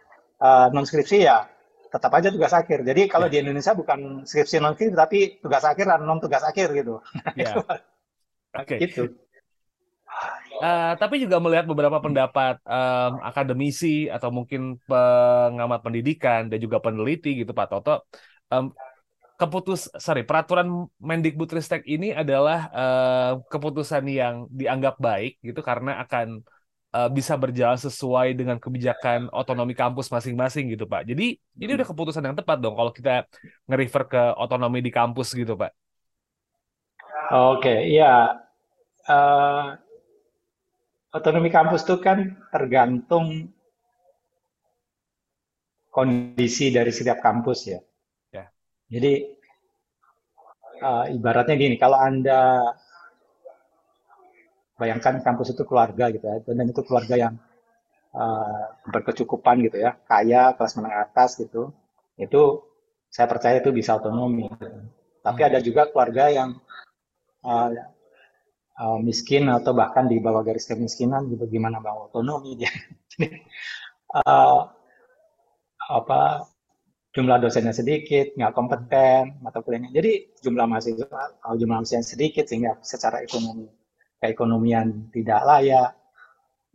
uh, 0.40 0.66
non 0.70 0.86
skripsi 0.86 1.26
ya 1.26 1.46
tetap 1.86 2.10
aja 2.14 2.28
tugas 2.30 2.54
akhir. 2.54 2.82
Jadi 2.86 3.06
kalau 3.10 3.26
di 3.30 3.42
Indonesia 3.42 3.74
bukan 3.74 4.26
skripsi 4.26 4.62
non 4.62 4.74
skripsi 4.74 4.96
tapi 4.96 5.18
tugas 5.42 5.62
akhir 5.66 5.86
dan 5.86 6.02
non 6.06 6.22
tugas 6.22 6.42
akhir 6.46 6.72
gitu. 6.72 7.02
Ya. 7.38 7.52
Oke. 8.56 8.78
Okay. 8.78 8.78
Gitu. 8.88 9.12
Uh, 10.56 10.96
tapi 10.96 11.20
juga 11.20 11.36
melihat 11.36 11.68
beberapa 11.68 12.00
pendapat 12.00 12.56
um, 12.64 13.20
akademisi 13.20 14.08
atau 14.08 14.32
mungkin 14.32 14.80
pengamat 14.88 15.84
pendidikan 15.84 16.48
dan 16.48 16.56
juga 16.56 16.80
peneliti 16.80 17.44
gitu 17.44 17.52
Pak 17.52 17.68
Toto, 17.68 18.08
um, 18.48 18.72
keputus 19.36 19.92
sorry 20.00 20.24
peraturan 20.24 20.88
Mendikbudristek 20.96 21.84
ini 21.84 22.12
adalah 22.12 22.72
uh, 22.72 23.32
keputusan 23.52 24.04
yang 24.08 24.48
dianggap 24.48 24.96
baik 24.96 25.36
gitu 25.44 25.60
karena 25.60 26.00
akan 26.00 26.40
uh, 26.96 27.10
bisa 27.12 27.36
berjalan 27.36 27.76
sesuai 27.76 28.32
dengan 28.32 28.56
kebijakan 28.56 29.28
otonomi 29.30 29.76
kampus 29.76 30.08
masing-masing 30.08 30.72
gitu 30.72 30.88
Pak. 30.88 31.04
Jadi 31.04 31.36
ini 31.36 31.70
udah 31.76 31.86
keputusan 31.86 32.24
yang 32.24 32.36
tepat 32.36 32.56
dong 32.64 32.74
kalau 32.74 32.92
kita 32.92 33.28
nge-refer 33.68 34.02
ke 34.08 34.22
otonomi 34.40 34.80
di 34.80 34.88
kampus 34.88 35.36
gitu 35.36 35.52
Pak. 35.54 35.72
Oke, 37.26 37.60
okay, 37.60 37.78
ya. 37.92 38.38
Uh, 39.06 39.78
otonomi 41.14 41.52
kampus 41.52 41.86
itu 41.86 41.98
kan 41.98 42.34
tergantung 42.50 43.50
kondisi 45.92 46.72
dari 46.72 46.92
setiap 46.92 47.20
kampus 47.20 47.72
ya. 47.72 47.80
Jadi 48.86 49.12
uh, 50.82 51.04
ibaratnya 51.10 51.56
gini, 51.58 51.76
kalau 51.80 51.98
anda 51.98 52.72
bayangkan 54.76 55.24
kampus 55.24 55.56
itu 55.56 55.62
keluarga 55.64 56.12
gitu 56.12 56.26
ya, 56.26 56.36
dan 56.44 56.66
itu 56.68 56.82
keluarga 56.84 57.14
yang 57.16 57.34
uh, 58.14 58.64
berkecukupan 58.92 59.64
gitu 59.66 59.82
ya, 59.82 59.96
kaya, 60.06 60.54
kelas 60.54 60.76
menengah 60.78 61.00
atas 61.10 61.40
gitu, 61.40 61.72
itu 62.20 62.62
saya 63.10 63.26
percaya 63.26 63.58
itu 63.58 63.72
bisa 63.72 63.96
otonomi. 63.98 64.46
Gitu. 64.52 64.66
Tapi 65.24 65.40
ada 65.42 65.58
juga 65.58 65.88
keluarga 65.90 66.30
yang 66.30 66.50
uh, 67.42 67.70
uh, 68.78 68.98
miskin 69.02 69.48
atau 69.50 69.72
bahkan 69.74 70.06
di 70.06 70.20
bawah 70.22 70.46
garis 70.46 70.68
kemiskinan 70.68 71.26
gitu, 71.32 71.48
gimana 71.50 71.82
mau 71.82 72.06
otonomi 72.12 72.54
dia. 72.60 72.70
uh, 74.14 74.60
apa 75.86 76.50
jumlah 77.16 77.40
dosennya 77.40 77.72
sedikit, 77.72 78.36
nggak 78.36 78.52
kompeten, 78.52 79.40
mata 79.40 79.64
kuliahnya. 79.64 79.88
Jadi 79.88 80.36
jumlah 80.44 80.68
mahasiswa, 80.68 81.40
kalau 81.40 81.56
jumlah 81.56 81.80
mahasiswa 81.80 82.04
sedikit 82.04 82.44
sehingga 82.44 82.76
secara 82.84 83.24
ekonomi 83.24 83.64
keekonomian 84.20 85.08
tidak 85.08 85.40
layak. 85.48 85.96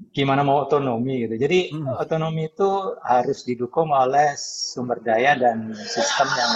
Gimana 0.01 0.41
mau 0.41 0.65
otonomi 0.65 1.29
gitu. 1.29 1.37
Jadi 1.37 1.77
hmm. 1.77 2.01
otonomi 2.01 2.49
itu 2.49 2.97
harus 3.05 3.45
didukung 3.45 3.93
oleh 3.93 4.33
sumber 4.33 4.97
daya 4.97 5.37
dan 5.37 5.77
sistem 5.77 6.25
yang 6.25 6.53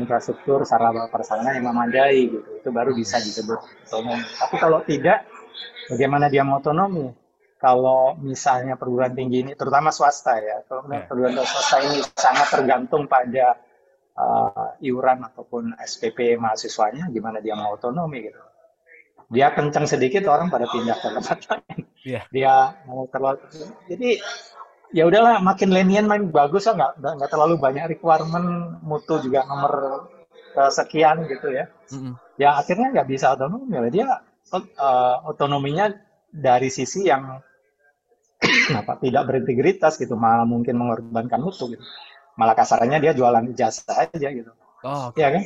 infrastruktur 0.00 0.64
sarana 0.64 1.04
prasarana 1.12 1.52
yang 1.52 1.68
memadai 1.68 2.32
gitu. 2.32 2.48
Itu 2.64 2.68
baru 2.72 2.96
bisa 2.96 3.20
disebut 3.20 3.60
otonomi. 3.92 4.24
Tapi 4.40 4.56
kalau 4.56 4.80
tidak, 4.88 5.28
bagaimana 5.92 6.32
dia 6.32 6.40
mau 6.40 6.64
otonomi? 6.64 7.12
Kalau 7.60 8.16
misalnya 8.16 8.80
perguruan 8.80 9.12
tinggi 9.12 9.44
ini, 9.44 9.52
terutama 9.52 9.92
swasta 9.92 10.40
ya, 10.40 10.64
kalau 10.64 10.88
yeah. 10.88 11.04
perguruan 11.04 11.36
tinggi 11.36 11.50
swasta 11.52 11.76
ini 11.84 12.00
sangat 12.16 12.48
tergantung 12.56 13.04
pada 13.04 13.60
uh, 14.16 14.80
iuran 14.80 15.28
ataupun 15.28 15.76
SPP 15.76 16.40
mahasiswanya, 16.40 17.12
gimana 17.12 17.44
dia 17.44 17.52
mau 17.52 17.76
otonomi 17.76 18.24
gitu. 18.24 18.40
Dia 19.28 19.52
kencang 19.52 19.84
sedikit 19.84 20.24
orang 20.32 20.48
pada 20.48 20.72
pindah 20.72 20.96
ke 20.96 21.08
tempat 21.20 21.38
lain. 21.52 21.80
Yeah. 22.00 22.24
Dia 22.32 22.80
mau 22.88 23.04
terlalu, 23.12 23.44
jadi 23.92 24.24
ya 24.96 25.04
udahlah 25.04 25.44
makin 25.44 25.68
lenient 25.68 26.08
makin 26.08 26.32
bagus 26.32 26.64
lah 26.64 26.96
nggak 26.96 27.20
nggak 27.20 27.30
terlalu 27.30 27.60
banyak 27.60 27.92
requirement 27.92 28.80
mutu 28.82 29.20
juga 29.20 29.44
nomor 29.44 30.08
sekian 30.72 31.28
gitu 31.28 31.52
ya. 31.52 31.68
Mm 31.92 31.98
-hmm. 32.00 32.14
Ya 32.40 32.56
akhirnya 32.56 32.88
nggak 32.88 33.08
bisa 33.12 33.36
otonomi, 33.36 33.68
dia 33.92 34.24
uh, 34.56 35.16
otonominya 35.28 35.92
dari 36.32 36.72
sisi 36.72 37.04
yang 37.04 37.42
apa 38.76 38.92
tidak 39.02 39.22
berintegritas 39.26 39.98
gitu? 39.98 40.14
Malah 40.14 40.46
mungkin 40.46 40.78
mengorbankan 40.78 41.40
mutu 41.42 41.70
gitu. 41.72 41.84
Malah 42.38 42.54
kasarnya 42.54 43.02
dia 43.02 43.12
jualan 43.12 43.52
jasa 43.52 44.08
aja 44.08 44.28
gitu. 44.30 44.52
Oh, 44.86 45.12
okay. 45.12 45.24
ya 45.24 45.28
kan? 45.34 45.44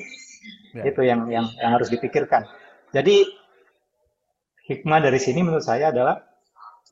Ya. 0.74 0.82
itu 0.90 1.00
yang 1.06 1.30
yang 1.30 1.46
yang 1.56 1.70
harus 1.78 1.88
dipikirkan. 1.88 2.44
Jadi 2.90 3.24
hikmah 4.66 5.00
dari 5.00 5.22
sini 5.22 5.40
menurut 5.46 5.62
saya 5.64 5.94
adalah 5.94 6.18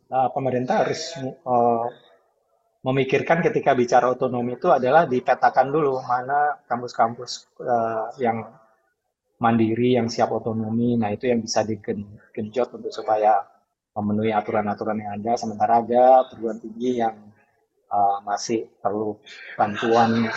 uh, 0.09 0.31
pemerintah 0.31 0.87
harus 0.87 1.19
uh, 1.45 1.87
memikirkan 2.83 3.43
ketika 3.43 3.75
bicara 3.75 4.11
otonomi 4.11 4.59
itu 4.59 4.71
adalah 4.71 5.07
dipetakan 5.07 5.71
dulu 5.71 6.03
mana 6.03 6.63
kampus-kampus 6.67 7.51
uh, 7.63 8.15
yang 8.19 8.51
mandiri 9.43 9.99
yang 9.99 10.07
siap 10.07 10.31
otonomi. 10.31 10.95
Nah 10.95 11.11
itu 11.11 11.27
yang 11.27 11.43
bisa 11.43 11.67
digenjot 11.67 12.79
untuk 12.79 12.95
supaya 12.95 13.43
memenuhi 13.93 14.33
aturan-aturan 14.33 14.99
yang 15.01 15.13
ada 15.21 15.33
sementara 15.37 15.85
ada 15.85 16.27
perguruan 16.29 16.59
tinggi 16.59 17.01
yang 17.05 17.17
uh, 17.93 18.19
masih 18.25 18.69
perlu 18.81 19.21
bantuan 19.55 20.29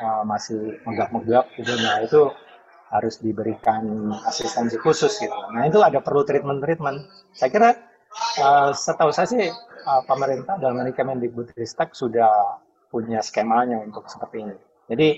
uh, 0.00 0.24
masih 0.24 0.80
megap-megap 0.88 1.48
gitu 1.60 1.72
nah 1.80 2.00
itu 2.00 2.32
harus 2.92 3.20
diberikan 3.24 4.12
asistensi 4.28 4.76
khusus 4.80 5.16
gitu 5.20 5.36
nah 5.52 5.64
itu 5.64 5.80
ada 5.80 6.00
perlu 6.00 6.24
treatment-treatment 6.24 7.04
saya 7.36 7.50
kira 7.52 7.70
uh, 8.40 8.70
setahu 8.72 9.12
saya 9.12 9.28
sih 9.28 9.44
uh, 9.48 10.02
pemerintah 10.06 10.56
dalam 10.60 10.80
ini 10.84 10.92
Kemendikbudristek 10.94 11.92
sudah 11.96 12.60
punya 12.92 13.24
skemanya 13.24 13.80
untuk 13.80 14.04
seperti 14.06 14.44
ini. 14.44 14.56
Jadi 14.92 15.08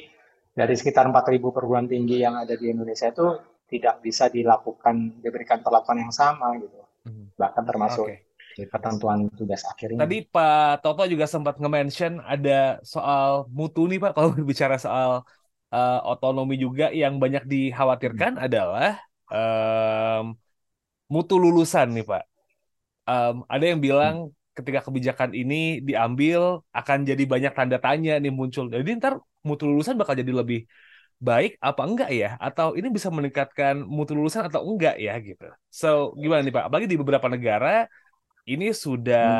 dari 0.54 0.74
sekitar 0.78 1.10
4.000 1.10 1.42
perguruan 1.50 1.90
tinggi 1.90 2.22
yang 2.22 2.38
ada 2.38 2.54
di 2.54 2.70
Indonesia 2.70 3.10
itu 3.10 3.34
tidak 3.66 3.98
bisa 4.06 4.30
dilakukan 4.30 5.18
diberikan 5.18 5.58
perlakuan 5.58 6.06
yang 6.06 6.14
sama 6.14 6.54
gitu. 6.62 6.78
Bahkan 7.34 7.62
termasuk 7.66 8.06
okay. 8.06 8.66
ketentuan 8.70 9.26
tugas 9.34 9.62
akhir 9.66 9.94
ini. 9.94 10.00
Tadi 10.00 10.18
Pak 10.28 10.82
Toto 10.84 11.04
juga 11.06 11.26
sempat 11.26 11.58
nge-mention 11.58 12.22
ada 12.22 12.78
soal 12.86 13.50
mutu 13.50 13.90
nih 13.90 13.98
Pak 13.98 14.12
kalau 14.14 14.30
berbicara 14.34 14.76
soal 14.78 15.26
uh, 15.74 16.00
otonomi 16.06 16.58
juga 16.58 16.94
yang 16.94 17.18
banyak 17.18 17.44
dikhawatirkan 17.46 18.38
hmm. 18.38 18.46
adalah 18.46 19.02
um, 19.28 20.38
mutu 21.10 21.36
lulusan 21.36 21.90
nih 21.90 22.06
Pak. 22.06 22.24
Um, 23.04 23.44
ada 23.50 23.64
yang 23.68 23.80
bilang 23.84 24.32
hmm 24.32 24.42
ketika 24.54 24.86
kebijakan 24.86 25.34
ini 25.34 25.82
diambil 25.82 26.62
akan 26.70 27.02
jadi 27.02 27.24
banyak 27.26 27.52
tanda 27.52 27.82
tanya 27.82 28.22
nih 28.22 28.30
muncul. 28.30 28.70
Jadi 28.70 29.02
ntar 29.02 29.18
mutu 29.42 29.66
lulusan 29.66 29.98
bakal 29.98 30.14
jadi 30.14 30.30
lebih 30.30 30.64
baik 31.21 31.59
apa 31.59 31.83
enggak 31.85 32.11
ya? 32.11 32.30
Atau 32.38 32.78
ini 32.78 32.88
bisa 32.90 33.09
meningkatkan 33.11 33.83
mutu 33.83 34.14
lulusan 34.14 34.47
atau 34.47 34.64
enggak 34.64 34.97
ya 34.99 35.14
gitu. 35.21 35.49
So 35.71 36.12
gimana 36.18 36.42
nih 36.47 36.54
Pak? 36.54 36.64
Apalagi 36.71 36.88
di 36.90 36.99
beberapa 36.99 37.26
negara 37.30 37.87
ini 38.44 38.73
sudah 38.76 39.30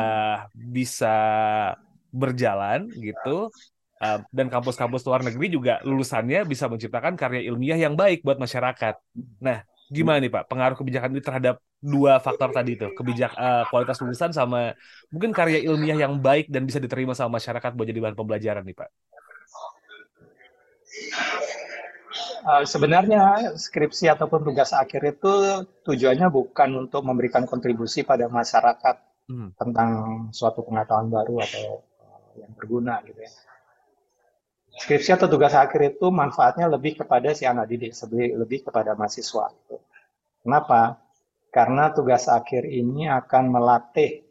hmm. 0.49 0.71
bisa 0.73 1.17
berjalan 2.09 2.89
gitu. 2.99 3.49
Uh, 3.95 4.19
dan 4.27 4.51
kampus-kampus 4.51 5.07
luar 5.07 5.23
negeri 5.23 5.47
juga 5.47 5.79
lulusannya 5.87 6.43
bisa 6.43 6.67
menciptakan 6.67 7.15
karya 7.15 7.47
ilmiah 7.47 7.79
yang 7.79 7.95
baik 7.95 8.27
buat 8.27 8.35
masyarakat. 8.35 8.99
Nah, 9.39 9.63
gimana 9.87 10.17
nih 10.19 10.27
Pak 10.33 10.51
pengaruh 10.51 10.75
kebijakan 10.75 11.15
ini 11.15 11.23
terhadap 11.23 11.61
dua 11.77 12.17
faktor 12.17 12.49
tadi 12.49 12.73
itu 12.73 12.89
kebijak 12.97 13.37
uh, 13.37 13.63
kualitas 13.69 14.01
lulusan 14.01 14.33
sama 14.33 14.73
mungkin 15.13 15.29
karya 15.29 15.61
ilmiah 15.61 15.95
yang 15.95 16.17
baik 16.17 16.49
dan 16.49 16.65
bisa 16.65 16.81
diterima 16.81 17.13
sama 17.13 17.37
masyarakat 17.37 17.71
buat 17.77 17.85
jadi 17.85 18.01
bahan 18.01 18.17
pembelajaran 18.17 18.65
nih 18.65 18.75
pak. 18.75 18.89
Uh, 22.45 22.63
sebenarnya 22.63 23.53
skripsi 23.59 24.07
ataupun 24.07 24.45
tugas 24.47 24.71
akhir 24.71 25.17
itu 25.17 25.33
tujuannya 25.83 26.31
bukan 26.31 26.87
untuk 26.87 27.03
memberikan 27.03 27.43
kontribusi 27.43 28.07
pada 28.07 28.31
masyarakat 28.31 28.95
hmm. 29.27 29.59
tentang 29.59 29.89
suatu 30.31 30.63
pengetahuan 30.63 31.11
baru 31.11 31.43
atau 31.43 31.83
uh, 31.99 32.39
yang 32.39 32.51
berguna 32.55 33.03
gitu 33.03 33.19
ya. 33.19 33.31
Skripsi 34.75 35.15
atau 35.15 35.31
tugas 35.31 35.55
akhir 35.55 35.95
itu 35.95 36.11
manfaatnya 36.11 36.67
lebih 36.67 36.99
kepada 36.99 37.31
si 37.31 37.47
anak 37.47 37.71
didik, 37.71 37.95
lebih 38.11 38.67
kepada 38.67 38.91
mahasiswa. 38.91 39.47
Gitu. 39.55 39.79
Kenapa? 40.43 41.05
karena 41.55 41.95
tugas 41.95 42.27
akhir 42.27 42.67
ini 42.67 43.07
akan 43.07 43.47
melatih 43.47 44.27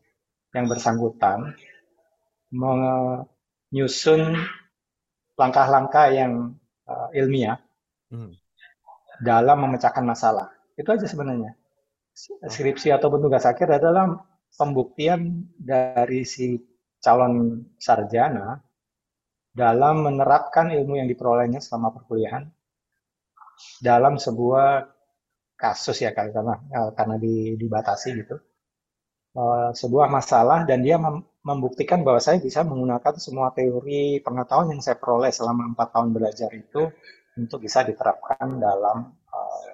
yang 0.52 0.68
bersangkutan 0.68 1.56
menyusun 2.52 4.36
langkah-langkah 5.40 6.12
yang 6.12 6.52
uh, 6.84 7.08
ilmiah 7.16 7.56
hmm. 8.10 8.32
dalam 9.22 9.68
memecahkan 9.68 10.04
masalah. 10.04 10.50
Itu 10.74 10.90
aja 10.90 11.06
sebenarnya. 11.06 11.54
Skripsi 12.46 12.94
ataupun 12.94 13.26
tugas 13.26 13.42
akhir 13.46 13.82
adalah 13.82 14.18
pembuktian 14.54 15.50
dari 15.58 16.22
si 16.22 16.58
calon 17.02 17.66
sarjana 17.76 18.62
dalam 19.54 20.06
menerapkan 20.06 20.70
ilmu 20.74 20.98
yang 20.98 21.06
diperolehnya 21.10 21.62
selama 21.62 21.94
perkuliahan 21.94 22.50
dalam 23.78 24.18
sebuah 24.18 24.90
kasus 25.54 26.02
ya 26.02 26.10
karena 26.10 26.58
eh, 26.58 26.90
karena 26.98 27.16
dibatasi 27.54 28.08
gitu 28.18 28.36
uh, 29.38 29.70
sebuah 29.70 30.10
masalah 30.10 30.66
dan 30.66 30.82
dia 30.82 30.98
mem 30.98 31.22
membuktikan 31.44 32.00
bahwa 32.00 32.24
saya 32.24 32.40
bisa 32.40 32.64
menggunakan 32.64 33.20
semua 33.20 33.52
teori 33.52 34.16
pengetahuan 34.24 34.72
yang 34.72 34.80
saya 34.80 34.96
peroleh 34.96 35.28
selama 35.28 35.76
empat 35.76 35.92
tahun 35.92 36.16
belajar 36.16 36.48
itu 36.56 36.88
untuk 37.38 37.62
bisa 37.62 37.82
diterapkan 37.82 38.58
dalam 38.58 39.10
uh, 39.10 39.70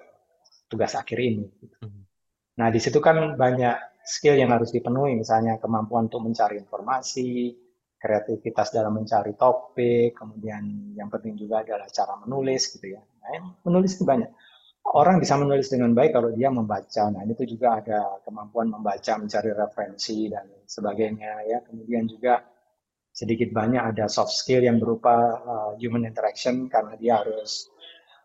tugas 0.69 0.93
akhir 0.97 1.17
ini. 1.21 1.45
Gitu. 1.47 1.77
Nah 2.57 2.67
di 2.69 2.79
situ 2.81 2.97
kan 2.97 3.37
banyak 3.37 3.75
skill 4.01 4.37
yang 4.37 4.49
harus 4.49 4.73
dipenuhi 4.73 5.17
misalnya 5.17 5.61
kemampuan 5.61 6.09
untuk 6.09 6.25
mencari 6.25 6.57
informasi, 6.57 7.53
kreativitas 8.01 8.73
dalam 8.73 8.97
mencari 8.97 9.37
topik, 9.37 10.17
kemudian 10.17 10.93
yang 10.97 11.07
penting 11.13 11.37
juga 11.37 11.61
adalah 11.61 11.85
cara 11.85 12.17
menulis 12.25 12.73
gitu 12.73 12.97
ya. 12.97 13.01
Nah, 13.01 13.53
menulis 13.61 13.93
itu 13.93 14.03
banyak 14.09 14.33
orang 14.97 15.21
bisa 15.21 15.37
menulis 15.37 15.69
dengan 15.69 15.93
baik 15.93 16.17
kalau 16.17 16.33
dia 16.33 16.49
membaca. 16.49 17.03
Nah, 17.13 17.21
itu 17.29 17.45
juga 17.45 17.77
ada 17.77 18.17
kemampuan 18.25 18.73
membaca, 18.73 19.13
mencari 19.21 19.53
referensi 19.53 20.25
dan 20.33 20.49
sebagainya 20.65 21.45
ya. 21.45 21.61
Kemudian 21.61 22.09
juga 22.09 22.41
sedikit 23.21 23.53
banyak 23.53 23.93
ada 23.93 24.09
soft 24.09 24.33
skill 24.33 24.65
yang 24.65 24.81
berupa 24.81 25.37
uh, 25.45 25.71
human 25.77 26.09
interaction 26.09 26.65
karena 26.65 26.97
dia 26.97 27.21
harus 27.21 27.69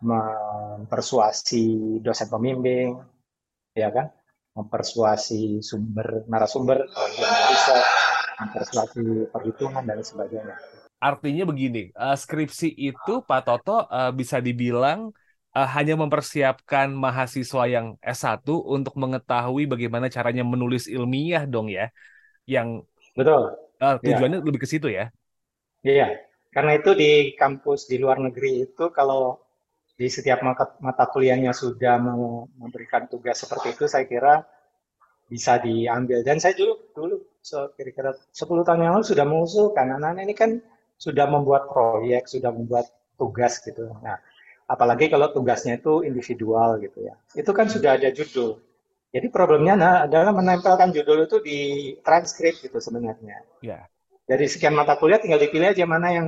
mempersuasi 0.01 2.01
dosen 2.01 2.29
pembimbing, 2.33 2.97
ya 3.77 3.93
kan? 3.93 4.09
Mempersuasi 4.57 5.61
sumber 5.61 6.25
narasumber, 6.25 6.89
riset, 6.89 7.85
mempersuasi 8.41 9.29
perhitungan 9.29 9.85
dan 9.85 10.01
sebagainya. 10.01 10.57
Artinya 10.97 11.45
begini, 11.45 11.93
uh, 11.93 12.17
skripsi 12.17 12.73
itu 12.73 13.21
Pak 13.21 13.45
Toto 13.45 13.85
uh, 13.85 14.09
bisa 14.17 14.41
dibilang 14.41 15.13
uh, 15.53 15.69
hanya 15.77 15.93
mempersiapkan 16.01 16.89
mahasiswa 16.89 17.69
yang 17.69 18.01
S1 18.01 18.49
untuk 18.49 18.97
mengetahui 18.97 19.69
bagaimana 19.69 20.09
caranya 20.09 20.41
menulis 20.41 20.89
ilmiah 20.89 21.45
dong 21.45 21.69
ya. 21.69 21.93
Yang 22.49 22.89
Betul. 23.13 23.66
Uh, 23.77 23.97
tujuannya 24.01 24.41
ya. 24.41 24.45
lebih 24.45 24.61
ke 24.63 24.69
situ 24.69 24.89
ya. 24.89 25.13
Iya. 25.85 26.21
Karena 26.53 26.81
itu 26.81 26.97
di 26.97 27.37
kampus 27.37 27.85
di 27.85 28.01
luar 28.01 28.17
negeri 28.17 28.65
itu 28.65 28.89
kalau 28.91 29.37
di 29.97 30.09
setiap 30.09 30.41
mata, 30.45 30.77
mata 30.81 31.05
kuliahnya 31.09 31.53
sudah 31.53 32.01
memberikan 32.57 33.09
tugas 33.09 33.41
seperti 33.41 33.77
itu 33.77 33.85
saya 33.89 34.05
kira 34.05 34.45
bisa 35.27 35.59
diambil 35.59 36.23
dan 36.23 36.39
saya 36.39 36.55
dulu 36.55 36.93
dulu 36.95 37.17
kira-kira 37.75 38.15
10 38.31 38.63
tahun 38.63 38.81
yang 38.85 38.93
lalu 38.95 39.05
sudah 39.09 39.27
mengusulkan 39.27 39.99
anak-anak 39.99 40.23
ini 40.23 40.35
kan 40.37 40.51
sudah 41.01 41.27
membuat 41.27 41.67
proyek 41.67 42.29
sudah 42.31 42.55
membuat 42.55 42.87
tugas 43.19 43.59
gitu 43.65 43.91
nah 44.05 44.21
apalagi 44.67 45.07
kalau 45.07 45.31
tugasnya 45.31 45.79
itu 45.79 46.03
individual 46.03 46.79
gitu 46.83 47.07
ya. 47.07 47.15
Itu 47.33 47.55
kan 47.55 47.71
sudah 47.71 47.97
ada 47.97 48.11
judul. 48.11 48.59
Jadi 49.17 49.33
problemnya 49.33 49.75
nah, 49.81 50.05
adalah 50.05 50.37
menempelkan 50.37 50.93
judul 50.93 51.25
itu 51.25 51.41
di 51.41 51.61
transkrip 52.05 52.61
gitu 52.61 52.77
sebenarnya. 52.77 53.41
Ya. 53.65 53.89
Dari 54.29 54.45
sekian 54.45 54.77
mata 54.77 55.01
kuliah 55.01 55.17
tinggal 55.17 55.41
dipilih 55.41 55.73
aja 55.73 55.89
mana 55.89 56.09
yang 56.13 56.27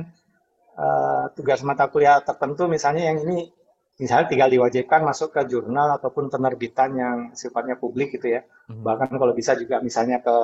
uh, 0.73 1.29
tugas 1.37 1.61
mata 1.61 1.85
kuliah 1.85 2.17
tertentu 2.25 2.65
misalnya 2.65 3.13
yang 3.13 3.21
ini 3.29 3.53
misalnya 4.01 4.25
tinggal 4.25 4.49
diwajibkan 4.49 5.05
masuk 5.05 5.37
ke 5.37 5.45
jurnal 5.45 6.01
ataupun 6.01 6.33
penerbitan 6.33 6.89
yang 6.97 7.17
sifatnya 7.37 7.77
publik 7.77 8.17
gitu 8.17 8.33
ya. 8.33 8.41
Hmm. 8.65 8.81
Bahkan 8.81 9.13
kalau 9.21 9.37
bisa 9.37 9.53
juga 9.53 9.85
misalnya 9.85 10.25
ke, 10.25 10.37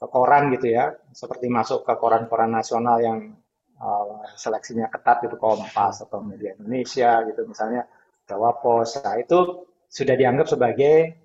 ke 0.00 0.06
koran 0.08 0.48
gitu 0.56 0.72
ya, 0.72 0.96
seperti 1.12 1.52
masuk 1.52 1.84
ke 1.84 1.92
koran-koran 2.00 2.48
nasional 2.48 2.96
yang 2.96 3.36
uh, 3.76 4.24
seleksinya 4.40 4.88
ketat 4.88 5.28
itu 5.28 5.36
Kompas 5.36 6.00
atau 6.00 6.24
Media 6.24 6.56
Indonesia 6.56 7.20
gitu 7.28 7.44
misalnya 7.44 7.84
Jawa 8.24 8.56
Pos. 8.56 9.04
Nah, 9.04 9.20
itu 9.20 9.68
sudah 9.92 10.16
dianggap 10.16 10.48
sebagai 10.48 11.21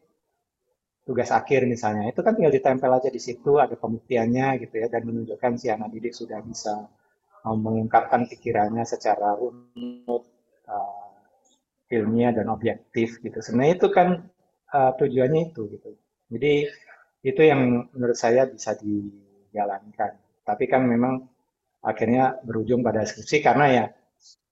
tugas 1.08 1.32
akhir 1.32 1.64
misalnya. 1.64 2.12
Itu 2.12 2.20
kan 2.20 2.36
tinggal 2.36 2.52
ditempel 2.52 2.92
aja 2.92 3.08
di 3.08 3.22
situ 3.24 3.56
ada 3.64 3.80
pembuktiannya 3.80 4.60
gitu 4.68 4.76
ya 4.84 4.92
dan 4.92 5.08
menunjukkan 5.08 5.52
si 5.56 5.72
anak 5.72 5.96
didik 5.96 6.12
sudah 6.12 6.44
bisa 6.44 6.92
uh, 7.48 7.58
mengungkapkan 7.58 8.28
pikirannya 8.28 8.84
secara 8.84 9.40
runut 9.40 10.28
uh, 10.68 11.08
ilmiah 11.88 12.36
dan 12.36 12.52
objektif 12.52 13.24
gitu. 13.24 13.40
Sebenarnya 13.40 13.80
itu 13.80 13.88
kan 13.88 14.28
uh, 14.76 14.92
tujuannya 15.00 15.56
itu 15.56 15.62
gitu. 15.72 15.90
Jadi 16.28 16.54
itu 17.24 17.42
yang 17.42 17.88
menurut 17.96 18.20
saya 18.20 18.44
bisa 18.52 18.76
dijalankan. 18.76 20.20
Tapi 20.44 20.64
kan 20.68 20.84
memang 20.84 21.24
akhirnya 21.80 22.36
berujung 22.44 22.84
pada 22.84 23.08
skripsi 23.08 23.40
karena 23.40 23.66
ya 23.72 23.86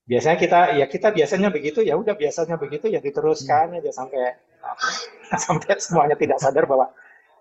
biasanya 0.06 0.38
kita 0.38 0.60
ya 0.78 0.86
kita 0.86 1.10
biasanya 1.12 1.50
begitu 1.50 1.82
ya 1.82 1.98
udah 1.98 2.14
biasanya 2.14 2.56
begitu 2.62 2.88
ya 2.94 3.02
diteruskan 3.02 3.74
hmm. 3.74 3.80
aja 3.82 3.92
sampai 3.92 4.38
sampai 5.46 5.78
semuanya 5.78 6.16
tidak 6.18 6.38
sadar 6.42 6.66
bahwa 6.66 6.90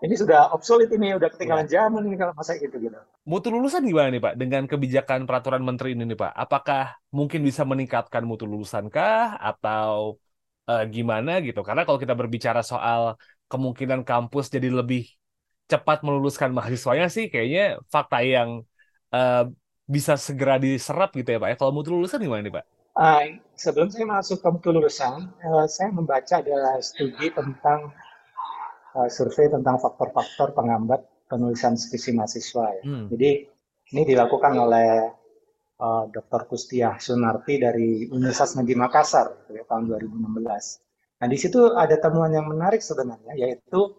ini 0.04 0.14
sudah 0.20 0.52
obsolete 0.52 0.92
ini 1.00 1.16
udah 1.16 1.32
ketinggalan 1.32 1.64
ya. 1.64 1.88
zaman 1.88 2.04
ini 2.04 2.16
kalau 2.20 2.36
masa 2.36 2.60
gitu 2.60 2.76
gitu. 2.76 2.98
Mutu 3.24 3.48
lulusan 3.48 3.80
gimana 3.88 4.12
nih 4.12 4.20
Pak 4.20 4.34
dengan 4.36 4.62
kebijakan 4.68 5.24
peraturan 5.24 5.64
menteri 5.64 5.96
ini 5.96 6.04
nih 6.04 6.18
Pak? 6.18 6.32
Apakah 6.36 7.00
mungkin 7.08 7.40
bisa 7.40 7.64
meningkatkan 7.64 8.20
mutu 8.28 8.44
lulusan 8.44 8.92
kah 8.92 9.40
atau 9.40 10.20
uh, 10.68 10.84
gimana 10.84 11.40
gitu? 11.40 11.64
Karena 11.64 11.88
kalau 11.88 11.96
kita 11.96 12.12
berbicara 12.12 12.60
soal 12.60 13.16
kemungkinan 13.48 14.04
kampus 14.04 14.52
jadi 14.52 14.68
lebih 14.68 15.08
cepat 15.64 16.04
meluluskan 16.04 16.52
mahasiswanya 16.52 17.08
sih 17.08 17.32
kayaknya 17.32 17.80
fakta 17.88 18.20
yang 18.20 18.60
uh, 19.08 19.48
bisa 19.88 20.20
segera 20.20 20.60
diserap 20.60 21.16
gitu 21.16 21.28
ya 21.32 21.38
Pak 21.40 21.48
ya. 21.48 21.56
Kalau 21.56 21.72
mutu 21.72 21.96
lulusan 21.96 22.20
gimana 22.20 22.44
nih 22.44 22.60
Pak? 22.60 22.73
Uh, 22.94 23.42
sebelum 23.58 23.90
saya 23.90 24.06
masuk 24.06 24.38
ke 24.38 24.48
mutu 24.54 24.70
lulusan, 24.70 25.34
uh, 25.42 25.66
saya 25.66 25.90
membaca 25.90 26.38
ada 26.38 26.78
studi 26.78 27.26
tentang 27.34 27.90
uh, 28.94 29.10
survei 29.10 29.50
tentang 29.50 29.82
faktor-faktor 29.82 30.54
penghambat 30.54 31.02
penulisan 31.26 31.74
skripsi 31.74 32.14
mahasiswa 32.14 32.64
ya. 32.70 32.82
Hmm. 32.86 33.10
Jadi 33.10 33.50
ini 33.90 34.02
dilakukan 34.06 34.54
oleh 34.54 35.10
uh, 35.82 36.04
Dr. 36.06 36.46
Kustiah 36.46 36.94
Sunarti 37.02 37.58
dari 37.58 38.06
Universitas 38.06 38.54
Negeri 38.54 38.78
Makassar 38.78 39.42
gitu 39.42 39.58
ya, 39.58 39.66
tahun 39.66 39.90
2016. 39.90 41.18
Nah 41.18 41.26
di 41.26 41.38
situ 41.38 41.74
ada 41.74 41.98
temuan 41.98 42.30
yang 42.30 42.46
menarik 42.46 42.78
sebenarnya 42.78 43.34
yaitu 43.34 43.90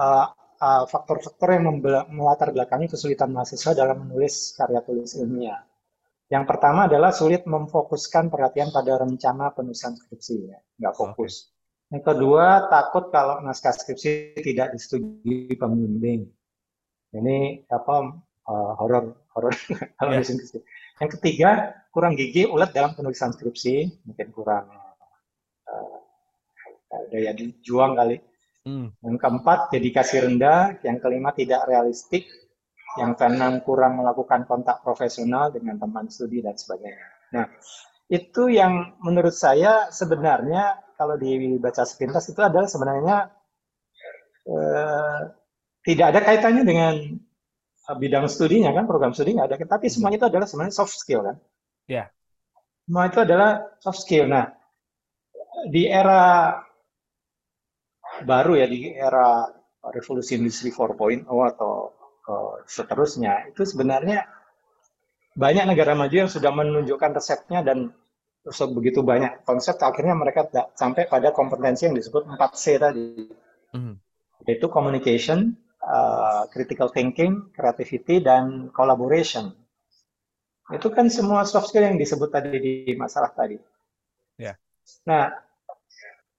uh, 0.00 0.26
uh, 0.56 0.84
faktor-faktor 0.88 1.52
yang 1.52 1.68
melatar 2.08 2.48
belakangi 2.56 2.88
kesulitan 2.88 3.28
mahasiswa 3.28 3.76
dalam 3.76 4.08
menulis 4.08 4.56
karya 4.56 4.80
tulis 4.80 5.12
ilmiah. 5.20 5.67
Yang 6.28 6.44
pertama 6.44 6.84
adalah 6.84 7.08
sulit 7.08 7.48
memfokuskan 7.48 8.28
perhatian 8.28 8.68
pada 8.68 9.00
rencana 9.00 9.48
penulisan 9.56 9.96
skripsi, 9.96 10.36
ya. 10.44 10.60
nggak 10.76 10.94
fokus. 10.94 11.48
Okay. 11.48 11.96
Yang 11.96 12.04
kedua, 12.04 12.68
takut 12.68 13.08
kalau 13.08 13.40
naskah 13.40 13.72
skripsi 13.72 14.36
tidak 14.44 14.76
disetujui 14.76 15.56
pembimbing. 15.56 16.28
Ini 17.16 17.64
apa 17.72 18.12
uh, 18.44 18.72
horor 18.76 19.16
horor 19.32 19.56
kalau 19.96 20.12
yeah. 20.12 20.20
skripsi. 20.20 20.60
Yang 21.00 21.10
ketiga, 21.16 21.50
kurang 21.88 22.12
gigi 22.12 22.44
ulet 22.44 22.76
dalam 22.76 22.92
penulisan 22.92 23.32
skripsi, 23.32 24.04
mungkin 24.04 24.28
kurang 24.36 24.68
uh, 25.64 25.98
daya 27.08 27.32
juang 27.64 27.96
kali. 27.96 28.20
Hmm. 28.68 28.92
Yang 29.00 29.16
keempat, 29.16 29.72
dedikasi 29.72 30.28
rendah. 30.28 30.76
Yang 30.84 31.00
kelima, 31.00 31.32
tidak 31.32 31.64
realistik 31.64 32.28
yang 32.96 33.12
keenam 33.18 33.60
kurang 33.60 34.00
melakukan 34.00 34.48
kontak 34.48 34.80
profesional 34.80 35.52
dengan 35.52 35.76
teman 35.76 36.08
studi 36.08 36.40
dan 36.40 36.56
sebagainya. 36.56 37.06
Nah, 37.36 37.44
itu 38.08 38.48
yang 38.48 38.96
menurut 39.04 39.36
saya 39.36 39.92
sebenarnya 39.92 40.80
kalau 40.96 41.20
dibaca 41.20 41.84
sepintas 41.84 42.32
itu 42.32 42.40
adalah 42.40 42.64
sebenarnya 42.64 43.28
eh, 44.48 45.20
tidak 45.84 46.06
ada 46.16 46.20
kaitannya 46.24 46.64
dengan 46.64 46.94
eh, 47.84 47.96
bidang 48.00 48.24
studinya 48.32 48.72
kan, 48.72 48.88
program 48.88 49.12
studi 49.12 49.36
nggak 49.36 49.52
ada. 49.52 49.56
Tapi 49.68 49.92
semuanya 49.92 50.24
itu 50.24 50.28
adalah 50.32 50.46
sebenarnya 50.48 50.74
soft 50.74 50.96
skill 50.96 51.20
kan. 51.28 51.36
Ya. 51.84 51.92
Yeah. 51.92 52.06
Semua 52.88 53.04
itu 53.12 53.20
adalah 53.20 53.50
soft 53.84 54.00
skill. 54.00 54.32
Nah, 54.32 54.48
di 55.68 55.84
era 55.84 56.56
baru 58.24 58.56
ya, 58.56 58.64
di 58.64 58.96
era 58.96 59.44
revolusi 59.92 60.40
industri 60.40 60.72
4.0 60.72 61.28
atau 61.28 61.97
seterusnya 62.68 63.48
itu 63.48 63.64
sebenarnya 63.64 64.28
banyak 65.38 65.64
negara 65.70 65.94
maju 65.94 66.26
yang 66.26 66.30
sudah 66.30 66.50
menunjukkan 66.50 67.14
resepnya 67.14 67.62
dan 67.62 67.94
begitu 68.74 69.04
banyak 69.04 69.44
konsep 69.44 69.76
akhirnya 69.78 70.16
mereka 70.16 70.48
sampai 70.74 71.06
pada 71.06 71.30
kompetensi 71.30 71.86
yang 71.86 71.94
disebut 71.94 72.26
4C 72.26 72.64
tadi 72.80 73.28
mm. 73.76 73.94
yaitu 74.48 74.66
communication, 74.72 75.52
uh, 75.84 76.48
critical 76.48 76.88
thinking, 76.88 77.52
creativity 77.52 78.24
dan 78.24 78.72
collaboration. 78.72 79.52
Itu 80.72 80.92
kan 80.92 81.12
semua 81.12 81.44
soft 81.44 81.72
skill 81.72 81.84
yang 81.84 82.00
disebut 82.00 82.28
tadi 82.28 82.56
di 82.60 82.72
masalah 82.96 83.32
tadi. 83.32 83.56
Yeah. 84.36 84.56
Nah, 85.04 85.32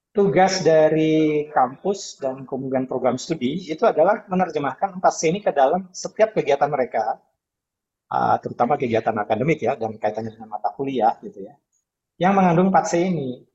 tugas 0.09 0.65
dari 0.65 1.45
kampus 1.53 2.17
dan 2.17 2.43
kemudian 2.49 2.89
program 2.89 3.15
studi 3.21 3.69
itu 3.69 3.85
adalah 3.85 4.25
menerjemahkan 4.25 4.97
4C 4.97 5.19
ini 5.29 5.39
ke 5.45 5.53
dalam 5.53 5.85
setiap 5.93 6.33
kegiatan 6.33 6.65
mereka, 6.65 7.21
uh, 8.09 8.35
terutama 8.41 8.75
kegiatan 8.75 9.13
akademik 9.13 9.61
ya, 9.61 9.77
dan 9.77 9.95
kaitannya 10.01 10.33
dengan 10.33 10.57
mata 10.57 10.73
kuliah 10.73 11.13
gitu 11.21 11.45
ya, 11.45 11.53
yang 12.17 12.33
mengandung 12.33 12.73
4C 12.73 13.05
ini. 13.05 13.45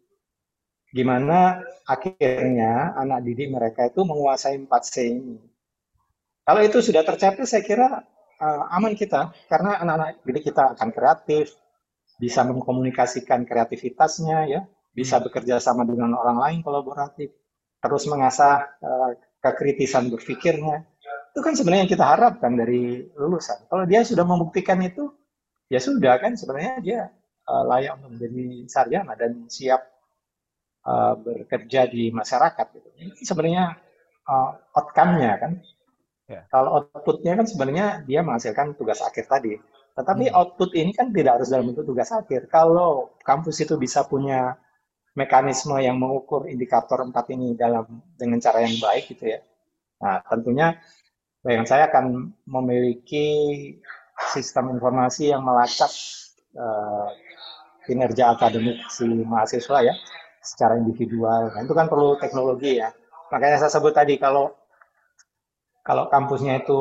Gimana 0.94 1.58
akhirnya 1.90 2.94
anak 2.94 3.26
didik 3.26 3.50
mereka 3.50 3.90
itu 3.90 4.06
menguasai 4.06 4.62
4C 4.62 4.94
ini. 5.10 5.36
Kalau 6.46 6.60
itu 6.62 6.78
sudah 6.78 7.02
tercapai, 7.02 7.50
saya 7.50 7.66
kira 7.66 7.88
uh, 8.38 8.76
aman 8.78 8.94
kita, 8.94 9.34
karena 9.50 9.82
anak-anak 9.82 10.22
didik 10.22 10.54
kita 10.54 10.78
akan 10.78 10.94
kreatif, 10.94 11.50
bisa 12.14 12.46
mengkomunikasikan 12.46 13.42
kreativitasnya 13.42 14.38
ya, 14.46 14.62
bisa 14.94 15.18
hmm. 15.18 15.28
bekerja 15.28 15.58
sama 15.58 15.82
dengan 15.82 16.14
orang 16.14 16.38
lain 16.38 16.58
kolaboratif, 16.62 17.34
terus 17.82 18.06
mengasah 18.06 18.78
uh, 18.80 19.10
kekritisan 19.42 20.08
berpikirnya. 20.08 20.86
Itu 21.34 21.42
kan 21.42 21.58
sebenarnya 21.58 21.82
yang 21.84 21.92
kita 21.92 22.06
harapkan 22.06 22.54
dari 22.54 23.10
lulusan. 23.18 23.66
Kalau 23.66 23.84
dia 23.84 24.06
sudah 24.06 24.22
membuktikan 24.22 24.78
itu, 24.80 25.10
ya 25.66 25.82
sudah 25.82 26.22
kan 26.22 26.38
sebenarnya 26.38 26.74
dia 26.78 27.00
uh, 27.50 27.62
layak 27.66 27.98
untuk 27.98 28.14
menjadi 28.16 28.46
sarjana 28.70 29.12
dan 29.18 29.50
siap 29.50 29.82
uh, 30.86 31.18
bekerja 31.18 31.90
di 31.90 32.14
masyarakat. 32.14 32.66
Gitu. 32.70 32.88
Ini 33.02 33.12
sebenarnya 33.26 33.64
uh, 34.30 34.50
outcome-nya 34.78 35.32
kan. 35.42 35.52
Ya. 36.24 36.40
Kalau 36.48 36.80
output-nya 36.80 37.36
kan 37.36 37.44
sebenarnya 37.44 37.86
dia 38.08 38.24
menghasilkan 38.24 38.78
tugas 38.78 39.02
akhir 39.04 39.28
tadi. 39.28 39.60
Tetapi 39.94 40.30
hmm. 40.30 40.38
output 40.38 40.70
ini 40.74 40.90
kan 40.96 41.12
tidak 41.12 41.42
harus 41.42 41.48
dalam 41.52 41.70
bentuk 41.70 41.84
tugas 41.84 42.08
akhir. 42.10 42.48
Kalau 42.48 43.18
kampus 43.22 43.62
itu 43.62 43.74
bisa 43.76 44.06
punya 44.08 44.56
mekanisme 45.14 45.78
yang 45.78 45.96
mengukur 45.98 46.50
indikator 46.50 47.06
empat 47.06 47.30
ini 47.30 47.54
dalam 47.54 47.86
dengan 48.18 48.42
cara 48.42 48.66
yang 48.66 48.74
baik 48.82 49.14
gitu 49.14 49.30
ya. 49.30 49.40
Nah, 50.02 50.20
tentunya 50.26 50.74
bayangan 51.46 51.68
saya 51.70 51.84
akan 51.88 52.34
memiliki 52.50 53.26
sistem 54.34 54.74
informasi 54.74 55.30
yang 55.30 55.46
melacak 55.46 55.90
uh, 56.58 57.08
kinerja 57.86 58.34
akademik 58.34 58.82
si 58.90 59.06
mahasiswa 59.06 59.86
ya 59.86 59.94
secara 60.42 60.76
individual. 60.76 61.54
Nah, 61.54 61.62
itu 61.62 61.72
kan 61.72 61.86
perlu 61.86 62.18
teknologi 62.18 62.82
ya. 62.82 62.90
Makanya 63.30 63.64
saya 63.64 63.70
sebut 63.70 63.94
tadi 63.94 64.18
kalau 64.18 64.50
kalau 65.84 66.08
kampusnya 66.10 66.64
itu 66.64 66.80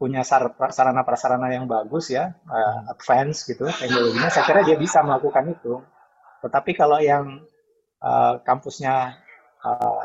punya 0.00 0.24
sarana 0.24 1.04
prasarana 1.04 1.52
yang 1.52 1.68
bagus 1.68 2.08
ya, 2.08 2.32
uh, 2.48 2.88
advance 2.88 3.44
gitu 3.44 3.68
teknologinya, 3.68 4.32
saya 4.32 4.44
kira 4.48 4.60
dia 4.64 4.76
bisa 4.78 5.04
melakukan 5.04 5.50
itu. 5.52 5.82
Tetapi 6.40 6.70
kalau 6.76 6.98
yang 7.00 7.44
uh, 8.00 8.40
kampusnya 8.42 9.20
uh, 9.60 10.02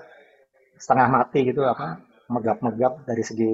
setengah 0.76 1.08
mati 1.08 1.48
gitu 1.48 1.64
apa 1.64 2.04
megap-megap 2.28 3.08
dari 3.08 3.24
segi 3.24 3.52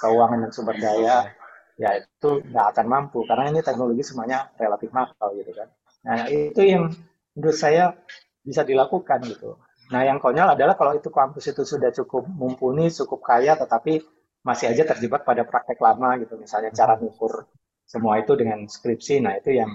keuangan 0.00 0.48
dan 0.48 0.50
sumber 0.50 0.76
daya 0.80 1.30
ya 1.78 1.90
itu 1.96 2.44
nggak 2.50 2.66
akan 2.76 2.86
mampu. 2.86 3.22
Karena 3.24 3.48
ini 3.48 3.60
teknologi 3.62 4.02
semuanya 4.04 4.50
relatif 4.58 4.90
mahal 4.92 5.28
gitu 5.38 5.52
kan. 5.54 5.68
Nah 6.04 6.26
itu 6.28 6.60
yang 6.64 6.90
menurut 7.36 7.56
saya 7.56 7.94
bisa 8.42 8.66
dilakukan 8.66 9.20
gitu. 9.28 9.56
Nah 9.90 10.06
yang 10.06 10.22
konyol 10.22 10.54
adalah 10.54 10.74
kalau 10.78 10.94
itu 10.94 11.10
kampus 11.10 11.50
itu 11.50 11.62
sudah 11.66 11.90
cukup 11.90 12.26
mumpuni 12.26 12.88
cukup 12.90 13.20
kaya 13.22 13.58
tetapi 13.58 14.02
masih 14.40 14.72
aja 14.72 14.88
terjebak 14.96 15.22
pada 15.22 15.44
praktek 15.44 15.78
lama 15.78 16.16
gitu. 16.20 16.36
Misalnya 16.40 16.72
cara 16.72 16.96
mengukur 16.96 17.46
semua 17.90 18.22
itu 18.22 18.38
dengan 18.38 18.62
skripsi 18.70 19.18
nah 19.18 19.34
itu 19.34 19.50
yang 19.50 19.74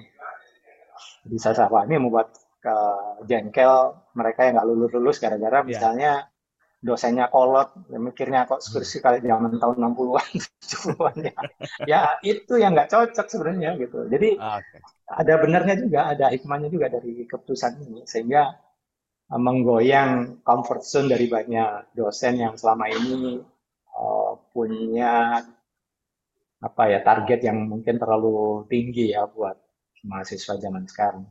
bisa 1.26 1.58
saya 1.58 1.68
pahami 1.68 1.98
membuat 1.98 2.34
ke 2.62 2.76
jengkel 3.30 3.94
mereka 4.18 4.46
yang 4.46 4.58
nggak 4.58 4.68
lulus 4.70 4.92
lulus 4.98 5.18
gara-gara 5.22 5.62
yeah. 5.62 5.68
misalnya 5.68 6.12
dosennya 6.86 7.34
kolot 7.34 7.74
ya 7.90 7.98
mikirnya 7.98 8.46
kok 8.46 8.62
skripsi 8.62 9.02
kali 9.02 9.18
zaman 9.26 9.58
tahun 9.58 9.78
60-an 9.90 10.30
70-an 10.62 11.18
ya. 11.30 11.36
ya 11.90 12.02
itu 12.22 12.62
yang 12.62 12.78
nggak 12.78 12.94
cocok 12.94 13.26
sebenarnya 13.26 13.74
gitu 13.82 14.06
jadi 14.06 14.38
ah, 14.38 14.62
okay. 14.62 14.80
ada 15.10 15.34
benarnya 15.42 15.76
juga 15.82 16.14
ada 16.14 16.30
hikmahnya 16.30 16.70
juga 16.70 16.94
dari 16.94 17.26
keputusan 17.26 17.82
ini 17.90 18.06
sehingga 18.06 18.54
uh, 19.34 19.42
menggoyang 19.42 20.46
comfort 20.46 20.86
zone 20.86 21.10
dari 21.10 21.26
banyak 21.26 21.98
dosen 21.98 22.38
yang 22.38 22.54
selama 22.54 22.86
ini 22.94 23.42
uh, 23.98 24.38
punya 24.54 25.42
apa 26.62 26.84
ya 26.90 27.02
target 27.02 27.50
yang 27.50 27.66
mungkin 27.66 27.98
terlalu 27.98 28.66
tinggi 28.70 29.14
ya 29.14 29.26
buat 29.26 29.58
mahasiswa 30.06 30.54
zaman 30.62 30.86
sekarang. 30.86 31.26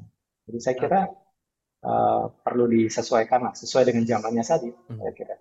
Jadi 0.44 0.58
saya 0.60 0.76
kira 0.76 1.00
uh, 1.86 2.28
perlu 2.42 2.68
disesuaikan 2.68 3.48
lah, 3.48 3.54
sesuai 3.54 3.88
dengan 3.88 4.04
zamannya 4.04 4.44
tadi. 4.44 4.68
Hmm. 4.68 4.98
Saya 5.00 5.14
kira. 5.14 5.34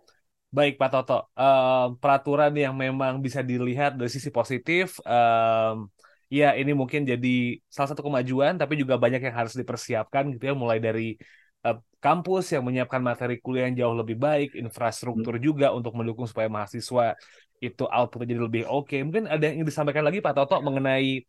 Baik 0.54 0.78
Pak 0.78 0.90
Toto, 0.94 1.34
uh, 1.34 1.98
peraturan 1.98 2.54
yang 2.54 2.78
memang 2.78 3.26
bisa 3.26 3.42
dilihat 3.42 3.98
dari 3.98 4.12
sisi 4.14 4.30
positif, 4.30 5.02
um, 5.02 5.90
ya 6.30 6.54
ini 6.54 6.78
mungkin 6.78 7.10
jadi 7.10 7.58
salah 7.74 7.90
satu 7.90 8.06
kemajuan, 8.06 8.62
tapi 8.62 8.78
juga 8.78 9.02
banyak 9.02 9.26
yang 9.26 9.34
harus 9.34 9.58
dipersiapkan 9.58 10.30
gitu 10.38 10.54
ya, 10.54 10.54
mulai 10.54 10.78
dari 10.78 11.18
uh, 11.66 11.82
kampus 11.98 12.54
yang 12.54 12.62
menyiapkan 12.70 13.02
materi 13.02 13.42
kuliah 13.42 13.66
yang 13.66 13.82
jauh 13.82 13.98
lebih 13.98 14.22
baik, 14.22 14.54
infrastruktur 14.54 15.42
hmm. 15.42 15.44
juga 15.44 15.68
untuk 15.74 15.98
mendukung 15.98 16.30
supaya 16.30 16.46
mahasiswa 16.46 17.18
itu 17.64 17.88
outputnya 17.88 18.36
jadi 18.36 18.44
lebih 18.44 18.64
oke. 18.68 18.92
Okay. 18.92 19.00
Mungkin 19.02 19.26
ada 19.32 19.42
yang 19.48 19.64
ingin 19.64 19.68
disampaikan 19.72 20.04
lagi 20.04 20.20
Pak 20.20 20.36
Toto 20.36 20.60
mengenai 20.60 21.24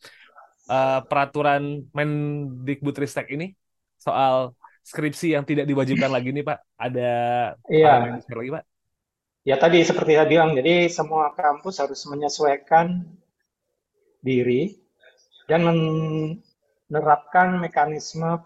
uh, 0.68 1.00
peraturan 1.04 1.88
Mendikbudristek 1.92 3.32
ini 3.32 3.52
soal 3.98 4.52
skripsi 4.84 5.32
yang 5.32 5.44
tidak 5.48 5.64
diwajibkan 5.64 6.12
lagi 6.12 6.30
nih 6.30 6.44
Pak? 6.44 6.58
Ada 6.76 7.12
iya. 7.72 8.20
lagi 8.20 8.50
Pak? 8.52 8.64
Ya 9.44 9.56
tadi 9.60 9.84
seperti 9.84 10.16
saya 10.16 10.24
bilang, 10.24 10.56
jadi 10.56 10.88
semua 10.88 11.32
kampus 11.36 11.76
harus 11.80 12.00
menyesuaikan 12.08 13.04
diri 14.24 14.72
dan 15.44 15.68
menerapkan 16.88 17.60
mekanisme 17.60 18.40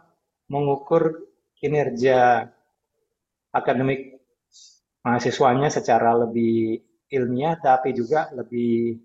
mengukur 0.50 1.22
kinerja 1.59 2.50
akademik 3.54 4.18
mahasiswanya 5.07 5.70
secara 5.70 6.18
lebih 6.18 6.83
ilmiah 7.09 7.54
tapi 7.57 7.94
juga 7.94 8.28
lebih 8.35 8.98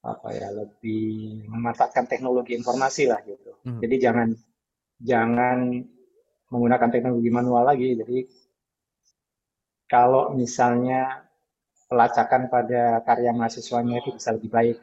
apa 0.00 0.32
ya 0.32 0.48
lebih 0.48 1.44
memanfaatkan 1.44 2.08
teknologi 2.08 2.56
informasi 2.56 3.04
lah 3.12 3.20
gitu. 3.24 3.52
Hmm. 3.68 3.80
Jadi 3.84 3.96
jangan 4.00 4.28
jangan 5.00 5.58
menggunakan 6.48 6.88
teknologi 6.88 7.30
manual 7.30 7.64
lagi. 7.68 7.92
Jadi 7.94 8.18
kalau 9.90 10.32
misalnya 10.32 11.26
pelacakan 11.90 12.46
pada 12.46 13.02
karya 13.02 13.34
mahasiswanya 13.34 14.00
itu 14.00 14.14
bisa 14.14 14.30
lebih 14.32 14.50
baik. 14.50 14.78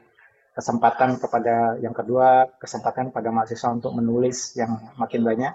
Kesempatan 0.58 1.22
kepada 1.22 1.78
yang 1.80 1.94
kedua, 1.94 2.50
kesempatan 2.58 3.14
pada 3.14 3.30
mahasiswa 3.30 3.70
untuk 3.70 3.94
menulis 3.94 4.58
yang 4.58 4.74
makin 4.98 5.22
banyak. 5.22 5.54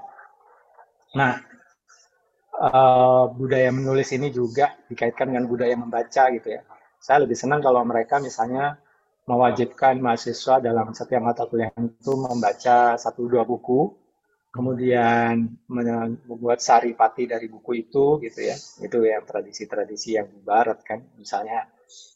Nah, 1.19 1.43
uh, 2.55 3.27
budaya 3.35 3.75
menulis 3.75 4.15
ini 4.15 4.31
juga 4.31 4.79
dikaitkan 4.87 5.35
dengan 5.35 5.51
budaya 5.51 5.75
membaca 5.75 6.31
gitu 6.31 6.55
ya. 6.55 6.63
Saya 7.03 7.27
lebih 7.27 7.35
senang 7.35 7.59
kalau 7.59 7.83
mereka 7.83 8.23
misalnya 8.23 8.79
mewajibkan 9.23 10.03
mahasiswa 10.03 10.59
dalam 10.59 10.91
setiap 10.91 11.23
mata 11.23 11.47
kuliah 11.47 11.71
itu 11.79 12.13
membaca 12.19 12.99
satu 12.99 13.31
dua 13.31 13.47
buku, 13.47 13.95
kemudian 14.51 15.47
membuat 15.71 16.59
sari 16.59 16.93
pati 16.93 17.31
dari 17.31 17.47
buku 17.47 17.87
itu, 17.87 18.19
gitu 18.19 18.41
ya. 18.43 18.57
Itu 18.83 18.99
yang 19.07 19.23
tradisi-tradisi 19.23 20.19
yang 20.19 20.29
barat 20.43 20.83
kan, 20.83 21.07
misalnya 21.17 21.71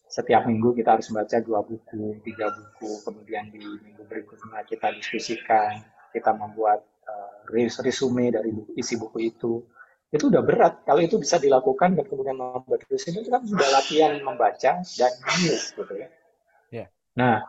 setiap 0.06 0.48
minggu 0.50 0.74
kita 0.74 0.98
harus 0.98 1.06
membaca 1.12 1.38
dua 1.42 1.60
buku, 1.62 2.18
tiga 2.26 2.50
buku, 2.50 2.90
kemudian 3.06 3.54
di 3.54 3.62
minggu 3.62 4.02
berikutnya 4.06 4.66
kita 4.66 4.90
diskusikan, 4.94 5.82
kita 6.10 6.34
membuat 6.34 6.82
uh, 7.06 7.44
resume 7.84 8.34
dari 8.34 8.50
buku, 8.50 8.70
isi 8.74 8.98
buku 8.98 9.30
itu. 9.30 9.62
Itu 10.10 10.30
udah 10.30 10.42
berat. 10.42 10.86
Kalau 10.86 11.02
itu 11.02 11.18
bisa 11.18 11.36
dilakukan 11.36 11.98
dan 11.98 12.06
kemudian 12.06 12.38
membuat 12.38 12.82
resume 12.88 13.22
itu 13.22 13.30
kan 13.30 13.42
sudah 13.42 13.68
latihan 13.70 14.18
membaca 14.22 14.72
dan 14.82 15.12
menulis 15.22 15.74
gitu 15.74 15.94
ya. 15.94 16.08
Nah, 17.16 17.48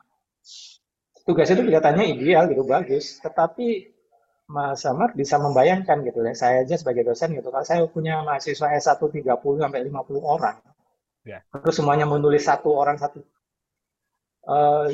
tugas 1.27 1.51
itu 1.51 1.61
kelihatannya 1.61 2.07
ideal 2.15 2.47
gitu, 2.47 2.63
bagus. 2.63 3.19
Tetapi 3.19 3.97
Mas 4.47 4.79
Samar 4.79 5.11
bisa 5.11 5.35
membayangkan 5.35 6.07
gitu 6.07 6.23
ya, 6.23 6.31
saya 6.31 6.63
aja 6.63 6.79
sebagai 6.79 7.03
dosen 7.03 7.35
gitu, 7.35 7.51
kalau 7.51 7.67
saya 7.67 7.83
punya 7.91 8.23
mahasiswa 8.23 8.71
S1 8.79 8.95
30 8.95 9.27
sampai 9.59 9.83
50 9.83 10.23
orang, 10.23 10.55
ya. 11.27 11.43
terus 11.51 11.75
semuanya 11.75 12.07
menulis 12.07 12.47
satu 12.47 12.71
orang 12.71 12.95
satu, 12.95 13.27
uh, 14.47 14.87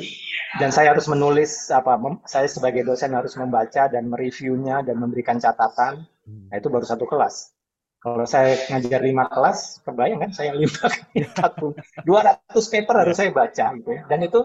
dan 0.58 0.74
saya 0.74 0.90
harus 0.90 1.06
menulis 1.06 1.70
apa, 1.70 1.94
saya 2.26 2.50
sebagai 2.50 2.82
dosen 2.82 3.14
harus 3.14 3.38
membaca 3.38 3.86
dan 3.86 4.10
mereviewnya 4.10 4.82
dan 4.82 4.98
memberikan 4.98 5.38
catatan, 5.38 6.02
hmm. 6.26 6.50
nah 6.50 6.58
itu 6.58 6.66
baru 6.66 6.82
satu 6.82 7.06
kelas. 7.06 7.54
Kalau 8.02 8.26
saya 8.26 8.58
ngajar 8.74 9.00
lima 9.06 9.30
kelas, 9.30 9.86
kebayang 9.86 10.18
kan 10.18 10.30
saya 10.34 10.50
lima 10.58 10.82
kali 10.98 11.30
satu, 11.30 11.78
200 12.02 12.50
paper 12.50 12.94
harus 13.06 13.16
saya 13.22 13.30
baca 13.30 13.70
gitu 13.78 13.90
ya, 13.94 14.02
dan 14.10 14.18
itu 14.18 14.42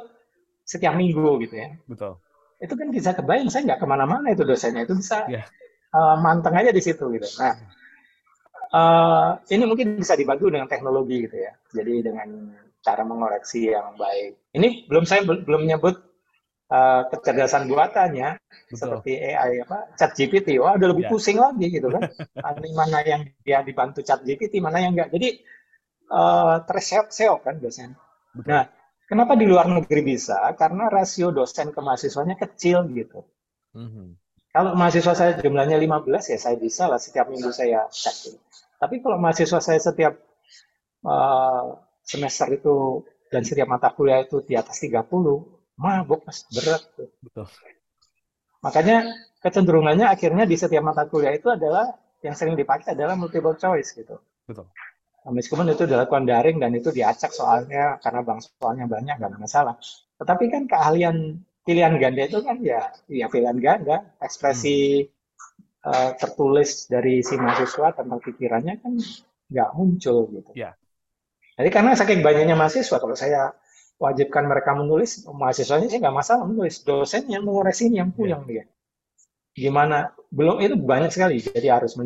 setiap 0.69 0.93
minggu 0.93 1.41
gitu 1.49 1.55
ya. 1.57 1.73
Betul. 1.89 2.21
Itu 2.61 2.77
kan 2.77 2.93
bisa 2.93 3.17
kebayang, 3.17 3.49
saya 3.49 3.73
nggak 3.73 3.81
ke 3.81 3.87
mana-mana 3.89 4.29
itu 4.29 4.45
dosennya, 4.45 4.85
itu 4.85 4.93
bisa 5.01 5.25
yeah. 5.25 5.47
uh, 5.97 6.21
manteng 6.21 6.53
aja 6.53 6.69
di 6.69 6.81
situ 6.83 7.01
gitu. 7.17 7.25
Nah, 7.41 7.57
uh, 8.69 9.29
ini 9.49 9.65
mungkin 9.65 9.97
bisa 9.97 10.13
dibantu 10.13 10.53
dengan 10.53 10.69
teknologi 10.69 11.25
gitu 11.25 11.41
ya. 11.41 11.57
Jadi 11.73 11.93
dengan 12.05 12.53
cara 12.85 13.01
mengoreksi 13.01 13.73
yang 13.73 13.97
baik. 13.97 14.53
Ini 14.53 14.85
belum 14.85 15.09
saya 15.09 15.25
belum 15.25 15.61
menyebut 15.65 15.95
uh, 16.69 17.01
kecerdasan 17.09 17.65
buatannya 17.65 18.37
Betul. 18.69 18.77
seperti 18.77 19.11
AI 19.19 19.65
apa 19.65 19.97
Chat 19.97 20.13
GPT. 20.13 20.61
Wah, 20.61 20.77
udah 20.77 20.87
lebih 20.93 21.09
yeah. 21.09 21.11
pusing 21.11 21.37
lagi 21.41 21.65
gitu 21.73 21.89
kan. 21.89 22.05
mana 22.79 22.99
yang 23.01 23.25
dia 23.41 23.65
dibantu 23.65 24.05
Chat 24.05 24.21
GPT, 24.21 24.61
mana 24.61 24.83
yang 24.83 24.93
enggak. 24.93 25.09
Jadi 25.09 25.41
uh, 26.13 26.61
terseok-seok 26.63 27.39
kan 27.41 27.55
biasanya. 27.57 27.97
Betul. 28.35 28.49
Nah, 28.53 28.63
Kenapa 29.09 29.33
di 29.33 29.49
luar 29.49 29.65
negeri 29.65 30.05
bisa? 30.05 30.37
Karena 30.53 30.85
rasio 30.85 31.33
dosen 31.33 31.73
ke 31.73 31.81
mahasiswanya 31.81 32.37
kecil 32.37 32.85
gitu. 32.93 33.25
Mm-hmm. 33.73 34.07
Kalau 34.53 34.77
mahasiswa 34.77 35.13
saya 35.17 35.31
jumlahnya 35.41 35.81
15 35.81 36.29
ya 36.29 36.37
saya 36.37 36.57
bisa 36.61 36.85
lah 36.85 37.01
setiap 37.01 37.25
minggu 37.25 37.49
saya 37.49 37.89
cek. 37.89 38.37
Tapi 38.77 39.01
kalau 39.01 39.17
mahasiswa 39.17 39.57
saya 39.57 39.81
setiap 39.81 40.13
uh, 41.09 41.73
semester 42.05 42.53
itu 42.53 43.01
dan 43.33 43.41
setiap 43.41 43.65
mata 43.65 43.89
kuliah 43.93 44.21
itu 44.21 44.45
di 44.45 44.53
atas 44.53 44.77
30, 44.77 45.05
mabuk 45.77 46.21
mas 46.25 46.45
berat 46.49 46.81
tuh. 46.93 47.09
Betul. 47.21 47.45
Makanya 48.61 49.09
kecenderungannya 49.41 50.05
akhirnya 50.05 50.45
di 50.45 50.53
setiap 50.53 50.85
mata 50.85 51.09
kuliah 51.09 51.33
itu 51.33 51.49
adalah 51.49 51.93
yang 52.21 52.37
sering 52.37 52.53
dipakai 52.53 52.93
adalah 52.93 53.17
multiple 53.17 53.57
choice 53.57 53.93
gitu. 53.97 54.21
Betul. 54.45 54.69
Meskipun 55.29 55.69
itu 55.69 55.85
dilakukan 55.85 56.25
daring 56.25 56.57
dan 56.57 56.73
itu 56.73 56.89
diacak 56.89 57.29
soalnya 57.31 58.01
karena 58.01 58.21
bang 58.25 58.39
soalnya 58.41 58.85
banyak 58.89 59.15
nggak 59.17 59.29
ada 59.29 59.39
masalah. 59.39 59.75
Tetapi 60.17 60.45
kan 60.51 60.63
keahlian 60.65 61.39
pilihan 61.63 61.93
ganda 62.01 62.25
itu 62.25 62.39
kan 62.41 62.57
ya 62.65 62.89
ya 63.05 63.29
pilihan 63.29 63.57
ganda 63.61 64.09
ekspresi 64.17 65.05
hmm. 65.05 65.85
uh, 65.85 66.11
tertulis 66.17 66.89
dari 66.89 67.21
si 67.21 67.37
mahasiswa 67.37 67.93
tentang 67.93 68.19
pikirannya 68.19 68.81
kan 68.81 68.93
nggak 69.49 69.69
muncul 69.77 70.29
gitu. 70.33 70.51
Ya. 70.57 70.73
Jadi 71.59 71.69
karena 71.69 71.91
saking 71.93 72.25
banyaknya 72.25 72.55
mahasiswa 72.55 72.97
kalau 72.97 73.13
saya 73.13 73.53
wajibkan 73.99 74.47
mereka 74.47 74.73
menulis 74.73 75.27
mahasiswanya 75.27 75.91
sih 75.91 75.99
nggak 75.99 76.15
masalah 76.15 76.47
menulis 76.47 76.81
dosen 76.87 77.27
yang 77.27 77.43
mengoreksi 77.43 77.91
yang 77.91 78.15
puyeng 78.15 78.47
ya. 78.47 78.63
dia. 78.63 78.65
Gimana 79.53 80.15
belum 80.31 80.63
itu 80.63 80.79
banyak 80.79 81.11
sekali 81.11 81.43
jadi 81.43 81.77
harus 81.77 81.99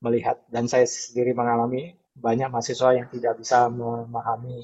melihat 0.00 0.40
dan 0.48 0.66
saya 0.66 0.88
sendiri 0.88 1.36
mengalami 1.36 1.94
banyak 2.14 2.48
mahasiswa 2.48 2.94
yang 2.94 3.06
tidak 3.10 3.42
bisa 3.42 3.66
memahami 3.66 4.62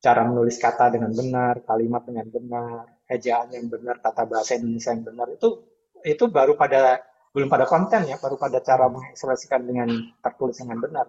cara 0.00 0.22
menulis 0.24 0.56
kata 0.56 0.92
dengan 0.92 1.12
benar, 1.12 1.60
kalimat 1.64 2.02
dengan 2.04 2.26
benar, 2.32 2.84
ejaan 3.10 3.52
yang 3.52 3.68
benar, 3.68 4.00
tata 4.00 4.24
bahasa 4.24 4.56
Indonesia 4.56 4.92
yang 4.92 5.04
benar 5.04 5.28
itu 5.32 5.48
itu 6.06 6.24
baru 6.30 6.54
pada 6.54 7.02
belum 7.36 7.52
pada 7.52 7.68
konten 7.68 8.08
ya, 8.08 8.16
baru 8.16 8.40
pada 8.40 8.64
cara 8.64 8.88
mengekspresikan 8.88 9.66
dengan 9.68 9.92
tertulis 10.24 10.56
dengan 10.56 10.80
benar. 10.80 11.06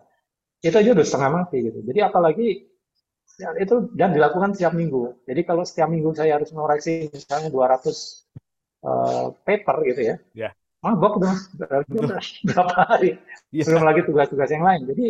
Itu 0.59 0.75
aja 0.75 0.91
udah 0.91 1.05
setengah 1.05 1.31
mati 1.31 1.57
gitu. 1.63 1.79
Jadi 1.87 1.99
apalagi 2.03 2.47
ya, 3.39 3.55
itu 3.55 3.87
dan 3.95 4.11
dilakukan 4.11 4.51
setiap 4.51 4.75
minggu. 4.75 5.23
Jadi 5.23 5.41
kalau 5.47 5.63
setiap 5.63 5.87
minggu 5.87 6.11
saya 6.17 6.35
harus 6.35 6.51
mengoreksi 6.51 7.07
misalnya 7.13 7.47
200 7.47 7.55
uh, 7.55 7.87
eh, 8.83 9.27
paper 9.47 9.77
gitu 9.87 10.01
ya. 10.03 10.15
Yeah. 10.35 10.51
Mabok 10.83 11.23
dong 11.23 11.37
berapa 12.47 12.73
hari. 12.75 13.15
Yeah. 13.55 13.65
Belum 13.71 13.83
lagi 13.87 14.01
tugas-tugas 14.03 14.49
yang 14.51 14.67
lain. 14.67 14.83
Jadi 14.83 15.07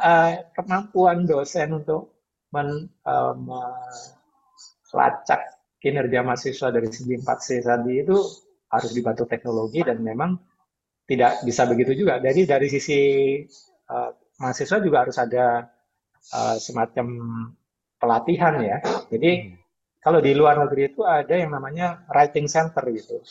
uh, 0.00 0.32
kemampuan 0.52 1.24
dosen 1.24 1.76
untuk 1.82 2.16
men, 2.52 2.88
uh, 3.04 3.34
melacak 4.92 5.56
kinerja 5.80 6.24
mahasiswa 6.24 6.68
dari 6.72 6.88
segi 6.88 7.14
4C 7.20 7.48
tadi 7.62 7.92
itu 8.00 8.16
harus 8.72 8.90
dibantu 8.90 9.24
teknologi 9.28 9.84
dan 9.86 10.02
memang 10.02 10.34
tidak 11.06 11.46
bisa 11.46 11.62
begitu 11.70 11.94
juga. 11.94 12.18
Jadi 12.18 12.42
dari 12.48 12.66
sisi 12.66 13.00
uh, 13.92 14.10
mahasiswa 14.42 14.78
juga 14.82 15.06
harus 15.06 15.16
ada 15.16 15.70
uh, 16.34 16.56
semacam 16.58 17.06
pelatihan 17.96 18.58
ya. 18.58 18.78
Jadi 19.08 19.30
hmm. 19.46 19.56
kalau 20.02 20.18
di 20.18 20.34
luar 20.34 20.58
negeri 20.58 20.90
itu 20.90 21.06
ada 21.06 21.34
yang 21.34 21.54
namanya 21.54 22.04
writing 22.10 22.50
center 22.50 22.82
gitu. 22.90 23.22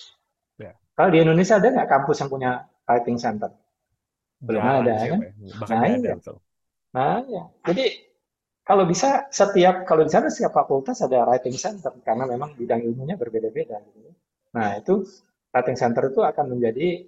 Ya. 0.56 0.71
Kalau 0.95 1.12
di 1.12 1.19
Indonesia 1.19 1.60
ada 1.60 1.67
nggak 1.75 1.89
kampus 1.91 2.23
yang 2.23 2.32
punya 2.32 2.51
writing 2.88 3.19
center? 3.19 3.51
Belum 4.39 4.63
ya, 4.63 4.71
ada 4.80 4.93
kan? 4.95 5.19
Bahkan 5.60 5.75
nah, 5.75 5.88
ada, 5.88 6.12
iya. 6.15 6.34
Nah, 6.95 7.19
ya. 7.27 7.43
Jadi 7.67 7.86
kalau 8.65 8.84
bisa 8.89 9.27
setiap 9.29 9.86
kalau 9.86 10.01
di 10.08 10.12
sana 10.15 10.31
setiap 10.31 10.55
fakultas 10.55 10.97
ada 11.05 11.27
writing 11.27 11.53
center 11.53 11.93
karena 12.01 12.25
memang 12.25 12.58
bidang 12.58 12.81
ilmunya 12.81 13.19
berbeda-beda. 13.19 13.77
Gitu. 13.93 14.10
Nah 14.55 14.79
itu 14.79 15.05
writing 15.53 15.77
center 15.77 16.10
itu 16.10 16.25
akan 16.25 16.58
menjadi 16.58 17.05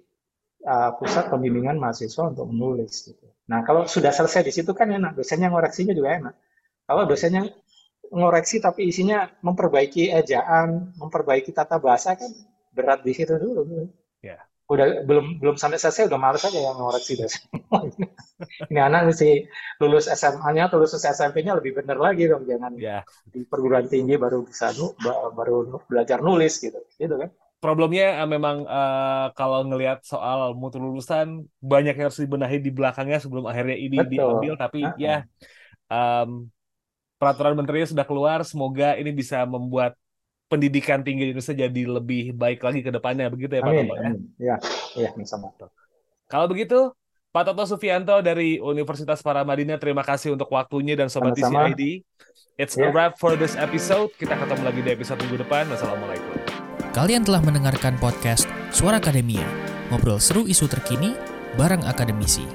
uh, 0.68 0.94
pusat 1.00 1.32
pembimbingan 1.32 1.80
mahasiswa 1.80 2.30
untuk 2.30 2.46
menulis. 2.46 3.10
Gitu. 3.10 3.26
Nah 3.50 3.66
kalau 3.66 3.88
sudah 3.90 4.14
selesai 4.14 4.46
di 4.46 4.52
situ 4.54 4.70
kan 4.70 4.92
enak, 4.92 5.18
dosennya 5.18 5.50
ngoreksinya 5.50 5.96
juga 5.96 6.10
enak. 6.20 6.34
Kalau 6.86 7.02
dosennya 7.10 7.50
ngoreksi 8.12 8.62
tapi 8.62 8.86
isinya 8.86 9.26
memperbaiki 9.42 10.14
ejaan, 10.14 10.94
memperbaiki 10.94 11.50
tata 11.50 11.82
bahasa 11.82 12.14
kan 12.14 12.30
berat 12.70 13.02
di 13.02 13.12
situ 13.18 13.34
dulu. 13.34 13.60
Gitu. 13.66 13.84
Ya 14.22 14.47
udah 14.68 15.08
belum 15.08 15.40
belum 15.40 15.56
sampai 15.56 15.80
selesai 15.80 16.12
udah 16.12 16.20
males 16.20 16.44
aja 16.44 16.60
yang 16.60 16.76
ngoreksi 16.76 17.16
dosen. 17.16 17.40
ini 18.70 18.80
anak 18.80 19.08
mesti 19.08 19.48
lulus 19.80 20.12
SMA-nya 20.12 20.68
atau 20.68 20.76
lulus 20.76 20.92
SMP-nya 21.00 21.56
lebih 21.56 21.80
bener 21.80 21.96
lagi 21.96 22.28
dong 22.28 22.44
jangan 22.44 22.76
yeah. 22.76 23.00
di 23.24 23.48
perguruan 23.48 23.88
tinggi 23.88 24.20
baru 24.20 24.44
bisa 24.44 24.68
nu, 24.76 24.92
baru 25.32 25.80
belajar 25.88 26.20
nulis 26.20 26.60
gitu 26.60 26.84
gitu 27.00 27.16
kan 27.16 27.32
problemnya 27.58 28.22
uh, 28.22 28.28
memang 28.28 28.68
uh, 28.68 29.32
kalau 29.34 29.66
ngelihat 29.66 30.04
soal 30.06 30.54
mutu 30.54 30.78
lulusan 30.78 31.48
banyak 31.58 31.98
yang 31.98 32.06
harus 32.12 32.20
dibenahi 32.20 32.62
di 32.62 32.70
belakangnya 32.70 33.18
sebelum 33.18 33.48
akhirnya 33.50 33.74
ini 33.74 33.98
Betul. 33.98 34.12
diambil 34.12 34.52
tapi 34.54 34.84
uh 34.84 34.94
-huh. 34.94 35.00
ya 35.00 35.16
um, 35.90 36.46
peraturan 37.18 37.58
menterinya 37.58 37.88
sudah 37.90 38.06
keluar 38.06 38.46
semoga 38.46 38.94
ini 38.94 39.10
bisa 39.10 39.42
membuat 39.42 39.98
pendidikan 40.48 41.04
tinggi 41.04 41.28
di 41.28 41.30
Indonesia 41.30 41.54
jadi 41.54 41.82
lebih 41.84 42.32
baik 42.32 42.64
lagi 42.64 42.80
ke 42.80 42.88
depannya 42.88 43.28
begitu 43.28 43.60
ya 43.60 43.62
Pak 43.62 43.70
Amin, 43.70 43.84
Tomo 43.84 43.94
ya? 43.94 44.10
Ya, 44.40 44.56
iya, 44.96 45.08
sama. 45.22 45.52
Kalau 46.26 46.48
begitu 46.48 46.92
Pak 47.28 47.44
Toto 47.44 47.68
Sufianto 47.68 48.24
dari 48.24 48.56
Universitas 48.56 49.20
Paramadina, 49.20 49.76
terima 49.76 50.00
kasih 50.00 50.32
untuk 50.32 50.48
waktunya 50.48 50.96
dan 50.96 51.12
Sobat 51.12 51.36
Sama-sama. 51.36 51.68
TCID. 51.70 52.00
It's 52.56 52.74
a 52.74 52.88
Ya. 52.88 52.90
wrap 52.90 53.20
for 53.20 53.36
this 53.36 53.52
episode. 53.54 54.10
Kita 54.16 54.34
ketemu 54.34 54.62
lagi 54.64 54.80
di 54.80 54.90
episode 54.90 55.20
minggu 55.22 55.44
depan. 55.44 55.68
Wassalamualaikum. 55.68 56.34
Kalian 56.96 57.22
telah 57.28 57.44
mendengarkan 57.44 58.00
podcast 58.00 58.48
Suara 58.72 58.96
Akademia, 58.98 59.44
ngobrol 59.92 60.18
seru 60.18 60.48
isu 60.48 60.66
terkini 60.66 61.12
bareng 61.60 61.84
akademisi. 61.84 62.48